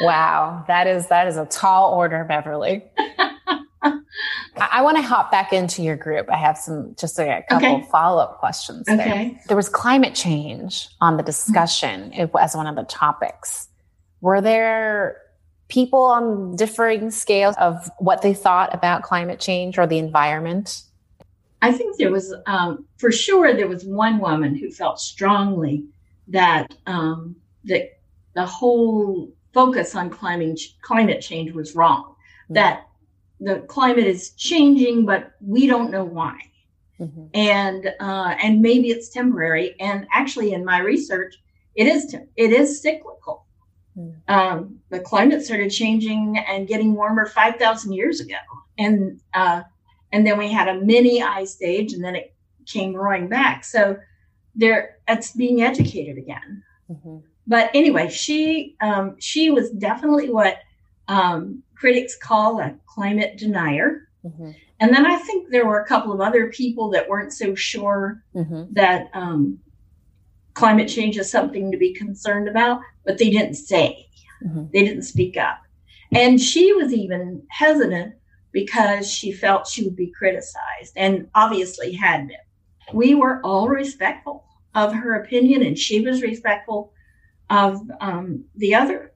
wow, 0.00 0.64
that 0.66 0.86
is 0.86 1.08
that 1.08 1.26
is 1.26 1.36
a 1.36 1.46
tall 1.46 1.92
order, 1.92 2.24
Beverly. 2.24 2.84
I, 3.82 4.82
want 4.82 4.96
to 4.98 5.02
hop 5.02 5.30
back 5.30 5.52
into 5.52 5.82
your 5.82 5.96
group. 5.96 6.28
I 6.30 6.36
have 6.36 6.58
some 6.58 6.94
just 6.98 7.18
a, 7.18 7.42
couple 7.48 7.76
Okay. 7.76 7.86
follow 7.90 8.20
up 8.20 8.38
questions. 8.38 8.86
There. 8.86 9.00
Okay. 9.00 9.40
there 9.48 9.56
was 9.56 9.68
climate 9.68 10.14
change 10.14 10.88
on 11.00 11.16
the 11.16 11.22
discussion 11.22 12.12
it- 12.12 12.30
as 12.38 12.54
one 12.54 12.66
of 12.66 12.76
the 12.76 12.84
topics. 12.84 13.68
Were 14.20 14.40
there 14.40 15.16
people 15.68 16.02
on 16.02 16.56
differing 16.56 17.10
scales 17.10 17.54
of 17.58 17.90
what 17.98 18.22
they 18.22 18.34
thought 18.34 18.74
about 18.74 19.02
climate 19.02 19.40
change 19.40 19.78
or 19.78 19.86
the 19.86 19.98
environment? 19.98 20.82
I 21.62 21.72
think 21.72 21.96
there 21.98 22.10
was, 22.10 22.34
um, 22.46 22.86
for 22.98 23.12
sure, 23.12 23.54
there 23.54 23.68
was 23.68 23.84
one 23.84 24.18
woman 24.18 24.54
who 24.56 24.70
felt 24.70 24.98
strongly 24.98 25.84
that 26.28 26.74
um, 26.86 27.36
that 27.64 27.98
the 28.34 28.46
whole 28.46 29.30
focus 29.52 29.94
on 29.94 30.10
climate 30.10 30.60
climate 30.82 31.20
change 31.20 31.52
was 31.52 31.74
wrong. 31.74 32.14
That 32.48 32.86
the 33.40 33.60
climate 33.60 34.06
is 34.06 34.30
changing, 34.32 35.06
but 35.06 35.32
we 35.40 35.66
don't 35.66 35.90
know 35.90 36.04
why, 36.04 36.38
Mhm. 37.00 37.30
and 37.34 37.92
uh, 38.00 38.34
and 38.42 38.60
maybe 38.60 38.90
it's 38.90 39.08
temporary. 39.08 39.74
And 39.80 40.06
actually, 40.12 40.52
in 40.52 40.64
my 40.64 40.78
research, 40.80 41.36
it 41.74 41.86
is 41.86 42.14
it 42.36 42.52
is 42.52 42.82
cyclical. 42.82 43.46
Mm. 43.96 44.14
Um, 44.28 44.80
the 44.90 45.00
climate 45.00 45.42
started 45.44 45.70
changing 45.70 46.38
and 46.38 46.68
getting 46.68 46.94
warmer 46.94 47.26
five 47.26 47.56
thousand 47.56 47.94
years 47.94 48.20
ago, 48.20 48.36
and 48.78 49.20
uh, 49.34 49.62
and 50.12 50.26
then 50.26 50.38
we 50.38 50.52
had 50.52 50.68
a 50.68 50.80
mini 50.80 51.22
ice 51.22 51.60
age, 51.62 51.92
and 51.94 52.04
then 52.04 52.14
it 52.14 52.34
came 52.66 52.94
roaring 52.94 53.28
back. 53.28 53.64
So 53.64 53.96
there, 54.54 54.98
it's 55.08 55.32
being 55.32 55.62
educated 55.62 56.18
again. 56.18 56.62
Mhm. 56.90 57.22
But 57.46 57.70
anyway, 57.74 58.08
she 58.10 58.76
um, 58.80 59.16
she 59.18 59.50
was 59.50 59.70
definitely 59.70 60.30
what 60.30 60.58
um, 61.08 61.62
critics 61.80 62.14
call 62.16 62.60
a 62.60 62.74
climate 62.86 63.38
denier. 63.38 64.06
Mhm. 64.24 64.54
And 64.80 64.94
then 64.94 65.06
I 65.06 65.16
think 65.16 65.48
there 65.50 65.66
were 65.66 65.80
a 65.80 65.86
couple 65.86 66.12
of 66.12 66.20
other 66.20 66.48
people 66.48 66.90
that 66.90 67.08
weren't 67.08 67.32
so 67.32 67.54
sure 67.54 68.22
Mhm. 68.34 68.74
that 68.74 69.08
um, 69.14 69.58
climate 70.52 70.88
change 70.88 71.16
is 71.16 71.30
something 71.30 71.72
to 71.72 71.78
be 71.78 71.94
concerned 71.94 72.48
about, 72.48 72.82
but 73.06 73.16
they 73.16 73.30
didn't 73.30 73.54
say, 73.54 74.06
Mhm. 74.44 74.70
they 74.72 74.84
didn't 74.84 75.04
speak 75.04 75.38
up. 75.38 75.58
And 76.12 76.38
she 76.40 76.72
was 76.74 76.92
even 76.92 77.42
hesitant 77.48 78.14
because 78.52 79.10
she 79.10 79.32
felt 79.32 79.66
she 79.66 79.84
would 79.84 79.96
be 79.96 80.10
criticized 80.10 80.92
and 80.96 81.28
obviously 81.34 81.92
had 81.92 82.28
been. 82.28 82.36
We 82.92 83.14
were 83.14 83.40
all 83.42 83.68
respectful 83.68 84.44
of 84.74 84.92
her 84.92 85.14
opinion, 85.14 85.62
and 85.62 85.78
she 85.78 86.00
was 86.00 86.20
respectful 86.22 86.92
of 87.48 87.80
um, 88.00 88.44
the 88.56 88.74
other, 88.74 89.12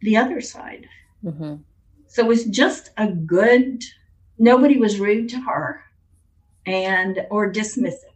the 0.00 0.16
other 0.16 0.40
side. 0.40 0.88
Mhm. 1.26 1.60
So 2.06 2.22
it 2.22 2.28
was 2.28 2.44
just 2.44 2.90
a 2.96 3.08
good. 3.08 3.82
Nobody 4.38 4.78
was 4.78 5.00
rude 5.00 5.28
to 5.30 5.40
her, 5.40 5.82
and 6.66 7.26
or 7.30 7.50
dismissive. 7.52 8.12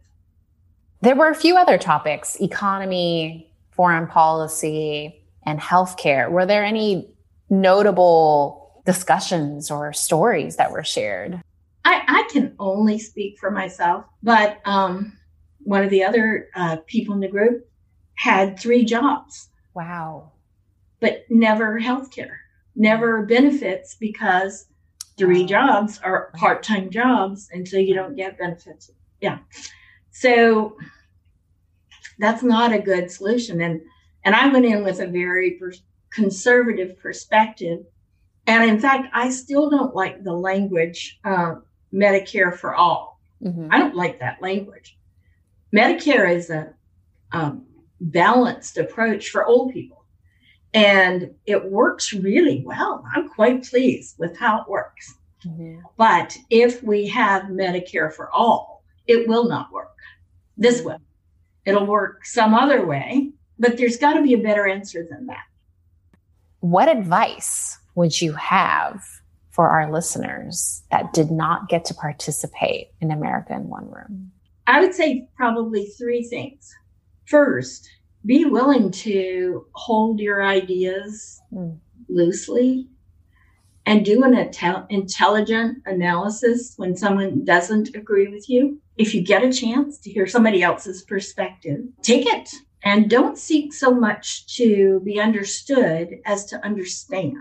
There 1.01 1.15
were 1.15 1.29
a 1.29 1.35
few 1.35 1.57
other 1.57 1.77
topics 1.77 2.39
economy, 2.39 3.51
foreign 3.71 4.07
policy, 4.07 5.23
and 5.45 5.59
healthcare. 5.59 6.29
Were 6.29 6.45
there 6.45 6.63
any 6.63 7.09
notable 7.49 8.81
discussions 8.85 9.69
or 9.71 9.93
stories 9.93 10.55
that 10.57 10.71
were 10.71 10.83
shared? 10.83 11.41
I, 11.83 12.03
I 12.07 12.29
can 12.31 12.55
only 12.59 12.99
speak 12.99 13.39
for 13.39 13.49
myself, 13.51 14.05
but 14.21 14.59
um, 14.65 15.17
one 15.63 15.83
of 15.83 15.89
the 15.89 16.03
other 16.03 16.49
uh, 16.55 16.77
people 16.85 17.13
in 17.15 17.19
the 17.21 17.27
group 17.27 17.67
had 18.15 18.59
three 18.59 18.85
jobs, 18.85 19.49
Wow. 19.73 20.31
but 20.99 21.25
never 21.29 21.79
health 21.79 22.11
care, 22.11 22.40
never 22.75 23.25
benefits 23.25 23.95
because 23.95 24.67
three 25.17 25.45
jobs 25.45 25.99
are 26.03 26.31
part 26.35 26.63
time 26.63 26.89
jobs, 26.89 27.49
and 27.51 27.67
so 27.67 27.77
you 27.77 27.93
don't 27.93 28.15
get 28.15 28.37
benefits. 28.37 28.89
Yeah. 29.19 29.39
So 30.11 30.77
that's 32.19 32.43
not 32.43 32.73
a 32.73 32.79
good 32.79 33.09
solution. 33.11 33.61
And, 33.61 33.81
and 34.23 34.35
I 34.35 34.47
went 34.47 34.65
in 34.65 34.83
with 34.83 34.99
a 34.99 35.07
very 35.07 35.51
per- 35.51 35.73
conservative 36.11 36.97
perspective. 36.99 37.79
And 38.47 38.69
in 38.69 38.79
fact, 38.79 39.07
I 39.13 39.29
still 39.29 39.69
don't 39.69 39.95
like 39.95 40.23
the 40.23 40.33
language 40.33 41.19
uh, 41.23 41.55
Medicare 41.93 42.55
for 42.55 42.75
all. 42.75 43.19
Mhm. 43.43 43.69
I 43.71 43.79
don't 43.79 43.95
like 43.95 44.19
that 44.19 44.41
language. 44.41 44.97
Medicare 45.73 46.29
is 46.29 46.49
a 46.49 46.73
um, 47.31 47.65
balanced 47.99 48.77
approach 48.77 49.29
for 49.29 49.45
old 49.45 49.71
people, 49.73 50.00
and 50.73 51.33
it 51.45 51.71
works 51.71 52.13
really 52.13 52.63
well. 52.65 53.03
I'm 53.13 53.29
quite 53.29 53.63
pleased 53.63 54.17
with 54.17 54.37
how 54.37 54.61
it 54.61 54.69
works. 54.69 55.15
Mhm. 55.45 55.81
But 55.97 56.37
if 56.49 56.81
we 56.83 57.07
have 57.07 57.43
Medicare 57.43 58.11
for 58.13 58.31
all, 58.31 58.83
it 59.07 59.27
will 59.27 59.47
not 59.47 59.71
work 59.71 59.97
this 60.57 60.83
way. 60.83 60.97
It'll 61.65 61.85
work 61.85 62.25
some 62.25 62.53
other 62.53 62.85
way, 62.85 63.31
but 63.59 63.77
there's 63.77 63.97
got 63.97 64.13
to 64.13 64.21
be 64.21 64.33
a 64.33 64.37
better 64.37 64.67
answer 64.67 65.05
than 65.09 65.27
that. 65.27 65.45
What 66.59 66.89
advice 66.89 67.79
would 67.95 68.21
you 68.21 68.33
have 68.33 69.03
for 69.49 69.69
our 69.69 69.91
listeners 69.91 70.83
that 70.91 71.13
did 71.13 71.31
not 71.31 71.67
get 71.69 71.85
to 71.85 71.93
participate 71.93 72.91
in 73.01 73.11
America 73.11 73.53
in 73.53 73.67
One 73.67 73.89
Room? 73.89 74.31
I 74.67 74.79
would 74.79 74.93
say 74.93 75.27
probably 75.35 75.85
three 75.85 76.23
things. 76.23 76.73
First, 77.25 77.89
be 78.25 78.45
willing 78.45 78.91
to 78.91 79.65
hold 79.73 80.19
your 80.19 80.43
ideas 80.43 81.41
Mm. 81.53 81.77
loosely 82.07 82.87
and 83.85 84.05
do 84.05 84.23
an 84.23 84.33
intel- 84.33 84.85
intelligent 84.89 85.79
analysis 85.85 86.73
when 86.77 86.95
someone 86.95 87.43
doesn't 87.43 87.95
agree 87.95 88.27
with 88.27 88.49
you. 88.49 88.79
If 88.97 89.15
you 89.15 89.21
get 89.21 89.43
a 89.43 89.51
chance 89.51 89.97
to 89.99 90.11
hear 90.11 90.27
somebody 90.27 90.61
else's 90.61 91.01
perspective, 91.03 91.81
take 92.01 92.25
it 92.27 92.49
and 92.83 93.09
don't 93.09 93.37
seek 93.37 93.73
so 93.73 93.91
much 93.93 94.55
to 94.57 95.01
be 95.03 95.19
understood 95.19 96.19
as 96.25 96.45
to 96.47 96.63
understand. 96.65 97.35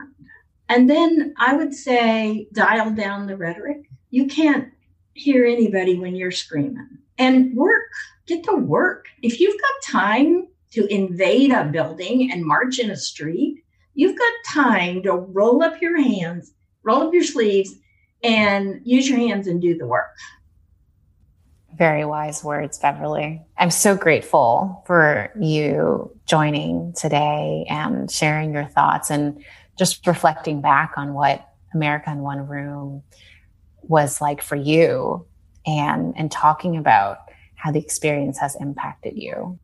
And 0.68 0.88
then 0.88 1.34
I 1.38 1.56
would 1.56 1.74
say 1.74 2.48
dial 2.52 2.90
down 2.90 3.26
the 3.26 3.36
rhetoric. 3.36 3.90
You 4.10 4.26
can't 4.26 4.68
hear 5.14 5.44
anybody 5.44 5.98
when 5.98 6.14
you're 6.16 6.30
screaming 6.30 6.88
and 7.18 7.54
work, 7.56 7.90
get 8.26 8.44
to 8.44 8.54
work. 8.56 9.06
If 9.22 9.40
you've 9.40 9.60
got 9.60 9.92
time 10.00 10.46
to 10.72 10.86
invade 10.86 11.52
a 11.52 11.64
building 11.64 12.30
and 12.30 12.44
march 12.44 12.78
in 12.78 12.90
a 12.90 12.96
street, 12.96 13.62
you've 13.94 14.18
got 14.18 14.32
time 14.52 15.02
to 15.02 15.12
roll 15.12 15.62
up 15.62 15.80
your 15.80 16.00
hands, 16.00 16.52
roll 16.82 17.02
up 17.02 17.14
your 17.14 17.24
sleeves, 17.24 17.74
and 18.22 18.80
use 18.84 19.08
your 19.08 19.18
hands 19.18 19.46
and 19.46 19.60
do 19.60 19.76
the 19.76 19.86
work. 19.86 20.14
Very 21.76 22.04
wise 22.04 22.44
words, 22.44 22.78
Beverly. 22.78 23.42
I'm 23.56 23.70
so 23.70 23.96
grateful 23.96 24.82
for 24.86 25.32
you 25.40 26.14
joining 26.26 26.92
today 26.92 27.64
and 27.70 28.10
sharing 28.10 28.52
your 28.52 28.66
thoughts 28.66 29.10
and 29.10 29.42
just 29.78 30.06
reflecting 30.06 30.60
back 30.60 30.92
on 30.96 31.14
what 31.14 31.48
America 31.72 32.10
in 32.10 32.18
One 32.18 32.46
Room 32.46 33.02
was 33.82 34.20
like 34.20 34.42
for 34.42 34.56
you 34.56 35.26
and 35.66 36.14
and 36.16 36.30
talking 36.30 36.76
about 36.76 37.18
how 37.54 37.70
the 37.70 37.78
experience 37.78 38.38
has 38.38 38.56
impacted 38.56 39.16
you. 39.16 39.58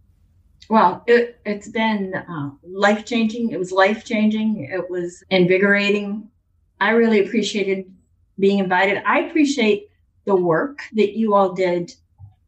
Well, 0.69 1.05
it, 1.07 1.39
it's 1.47 1.69
been 1.69 2.15
uh, 2.15 2.51
life 2.65 3.05
changing. 3.05 3.51
It 3.51 3.59
was 3.59 3.71
life 3.71 4.05
changing. 4.05 4.65
It 4.65 4.91
was 4.91 5.23
invigorating. 5.31 6.29
I 6.81 6.91
really 6.91 7.25
appreciated 7.25 7.91
being 8.39 8.59
invited. 8.59 9.03
I 9.07 9.21
appreciate 9.21 9.91
the 10.25 10.35
work 10.37 10.81
that 10.95 11.17
you 11.17 11.35
all 11.35 11.53
did 11.53 11.93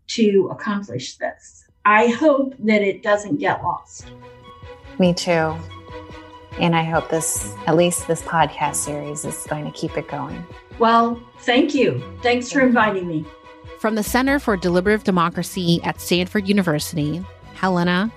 to 0.09 0.49
accomplish 0.51 1.17
this. 1.17 1.65
I 1.85 2.09
hope 2.09 2.55
that 2.59 2.83
it 2.83 3.03
doesn't 3.03 3.39
get 3.39 3.63
lost. 3.63 4.07
Me 4.99 5.15
too. 5.15 5.57
And 6.59 6.75
I 6.75 6.83
hope 6.83 7.09
this, 7.09 7.55
at 7.67 7.77
least 7.77 8.09
this 8.09 8.21
podcast 8.23 8.77
series, 8.77 9.25
is 9.25 9.47
going 9.49 9.65
to 9.65 9.71
keep 9.71 9.97
it 9.97 10.09
going. 10.09 10.45
Well, 10.81 11.23
thank 11.41 11.75
you. 11.75 12.03
Thanks 12.23 12.51
for 12.51 12.61
inviting 12.61 13.07
me. 13.07 13.25
From 13.79 13.95
the 13.95 14.03
Center 14.03 14.41
for 14.41 14.57
Deliberative 14.57 15.05
Democracy 15.05 15.81
at 15.85 16.01
Stanford 16.01 16.49
University, 16.49 17.25
Helena, 17.59 18.13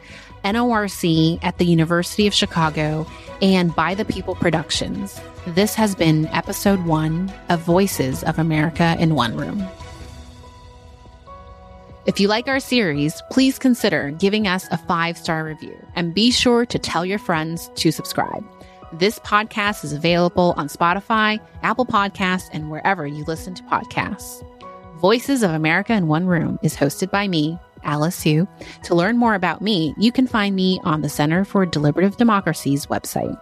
NORC 0.46 1.40
at 1.44 1.58
the 1.58 1.66
University 1.66 2.28
of 2.28 2.34
Chicago, 2.34 3.08
and 3.42 3.76
By 3.76 3.96
the 3.96 4.06
People 4.06 4.36
Productions, 4.36 5.20
this 5.48 5.74
has 5.74 5.96
been 5.96 6.28
episode 6.28 6.86
one 6.86 7.34
of 7.50 7.62
Voices 7.62 8.24
of 8.24 8.38
America 8.38 8.96
in 9.00 9.16
One 9.16 9.36
Room. 9.36 9.68
If 12.06 12.20
you 12.20 12.28
like 12.28 12.48
our 12.48 12.60
series, 12.60 13.22
please 13.32 13.58
consider 13.58 14.12
giving 14.12 14.48
us 14.48 14.68
a 14.72 14.78
five 14.78 15.18
star 15.18 15.44
review 15.44 15.76
and 15.96 16.14
be 16.14 16.30
sure 16.32 16.66
to 16.68 16.80
tell 16.80 17.06
your 17.06 17.20
friends 17.20 17.72
to 17.76 17.92
subscribe. 17.92 18.44
This 18.94 19.20
podcast 19.20 19.84
is 19.84 19.94
available 19.94 20.54
on 20.58 20.68
Spotify, 20.68 21.40
Apple 21.64 21.86
Podcasts, 21.86 22.50
and 22.52 22.70
wherever 22.70 23.08
you 23.08 23.24
listen 23.26 23.54
to 23.56 23.64
podcasts. 23.64 24.46
Voices 25.00 25.42
of 25.42 25.52
America 25.52 25.94
in 25.94 26.08
One 26.08 26.26
Room 26.28 26.60
is 26.62 26.76
hosted 26.76 27.10
by 27.10 27.28
me, 27.28 27.58
Alice 27.84 28.16
Siu. 28.16 28.48
To 28.84 28.96
learn 28.96 29.18
more 29.18 29.36
about 29.36 29.62
me, 29.62 29.94
you 29.98 30.12
can 30.12 30.28
find 30.28 30.56
me 30.56 30.80
on 30.84 31.02
the 31.02 31.10
Center 31.10 31.46
for 31.46 31.66
Deliberative 31.66 32.18
Democracy's 32.18 32.86
website. 32.88 33.40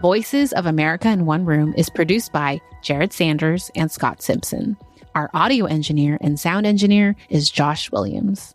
Voices 0.00 0.52
of 0.52 0.66
America 0.66 1.08
in 1.08 1.26
One 1.26 1.44
Room 1.44 1.74
is 1.76 1.88
produced 1.88 2.32
by 2.32 2.60
Jared 2.82 3.12
Sanders 3.12 3.70
and 3.76 3.90
Scott 3.90 4.20
Simpson. 4.20 4.76
Our 5.14 5.30
audio 5.34 5.66
engineer 5.66 6.18
and 6.20 6.40
sound 6.40 6.66
engineer 6.66 7.14
is 7.28 7.50
Josh 7.50 7.92
Williams. 7.92 8.54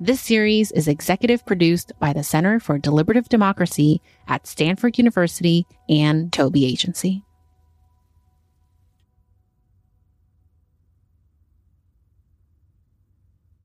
This 0.00 0.20
series 0.20 0.72
is 0.72 0.88
executive 0.88 1.46
produced 1.46 1.92
by 2.00 2.12
the 2.12 2.24
Center 2.24 2.60
for 2.60 2.78
Deliberative 2.78 3.28
Democracy 3.28 4.02
at 4.28 4.46
Stanford 4.46 4.98
University 4.98 5.66
and 5.88 6.32
Tobe 6.32 6.56
Agency. 6.56 7.22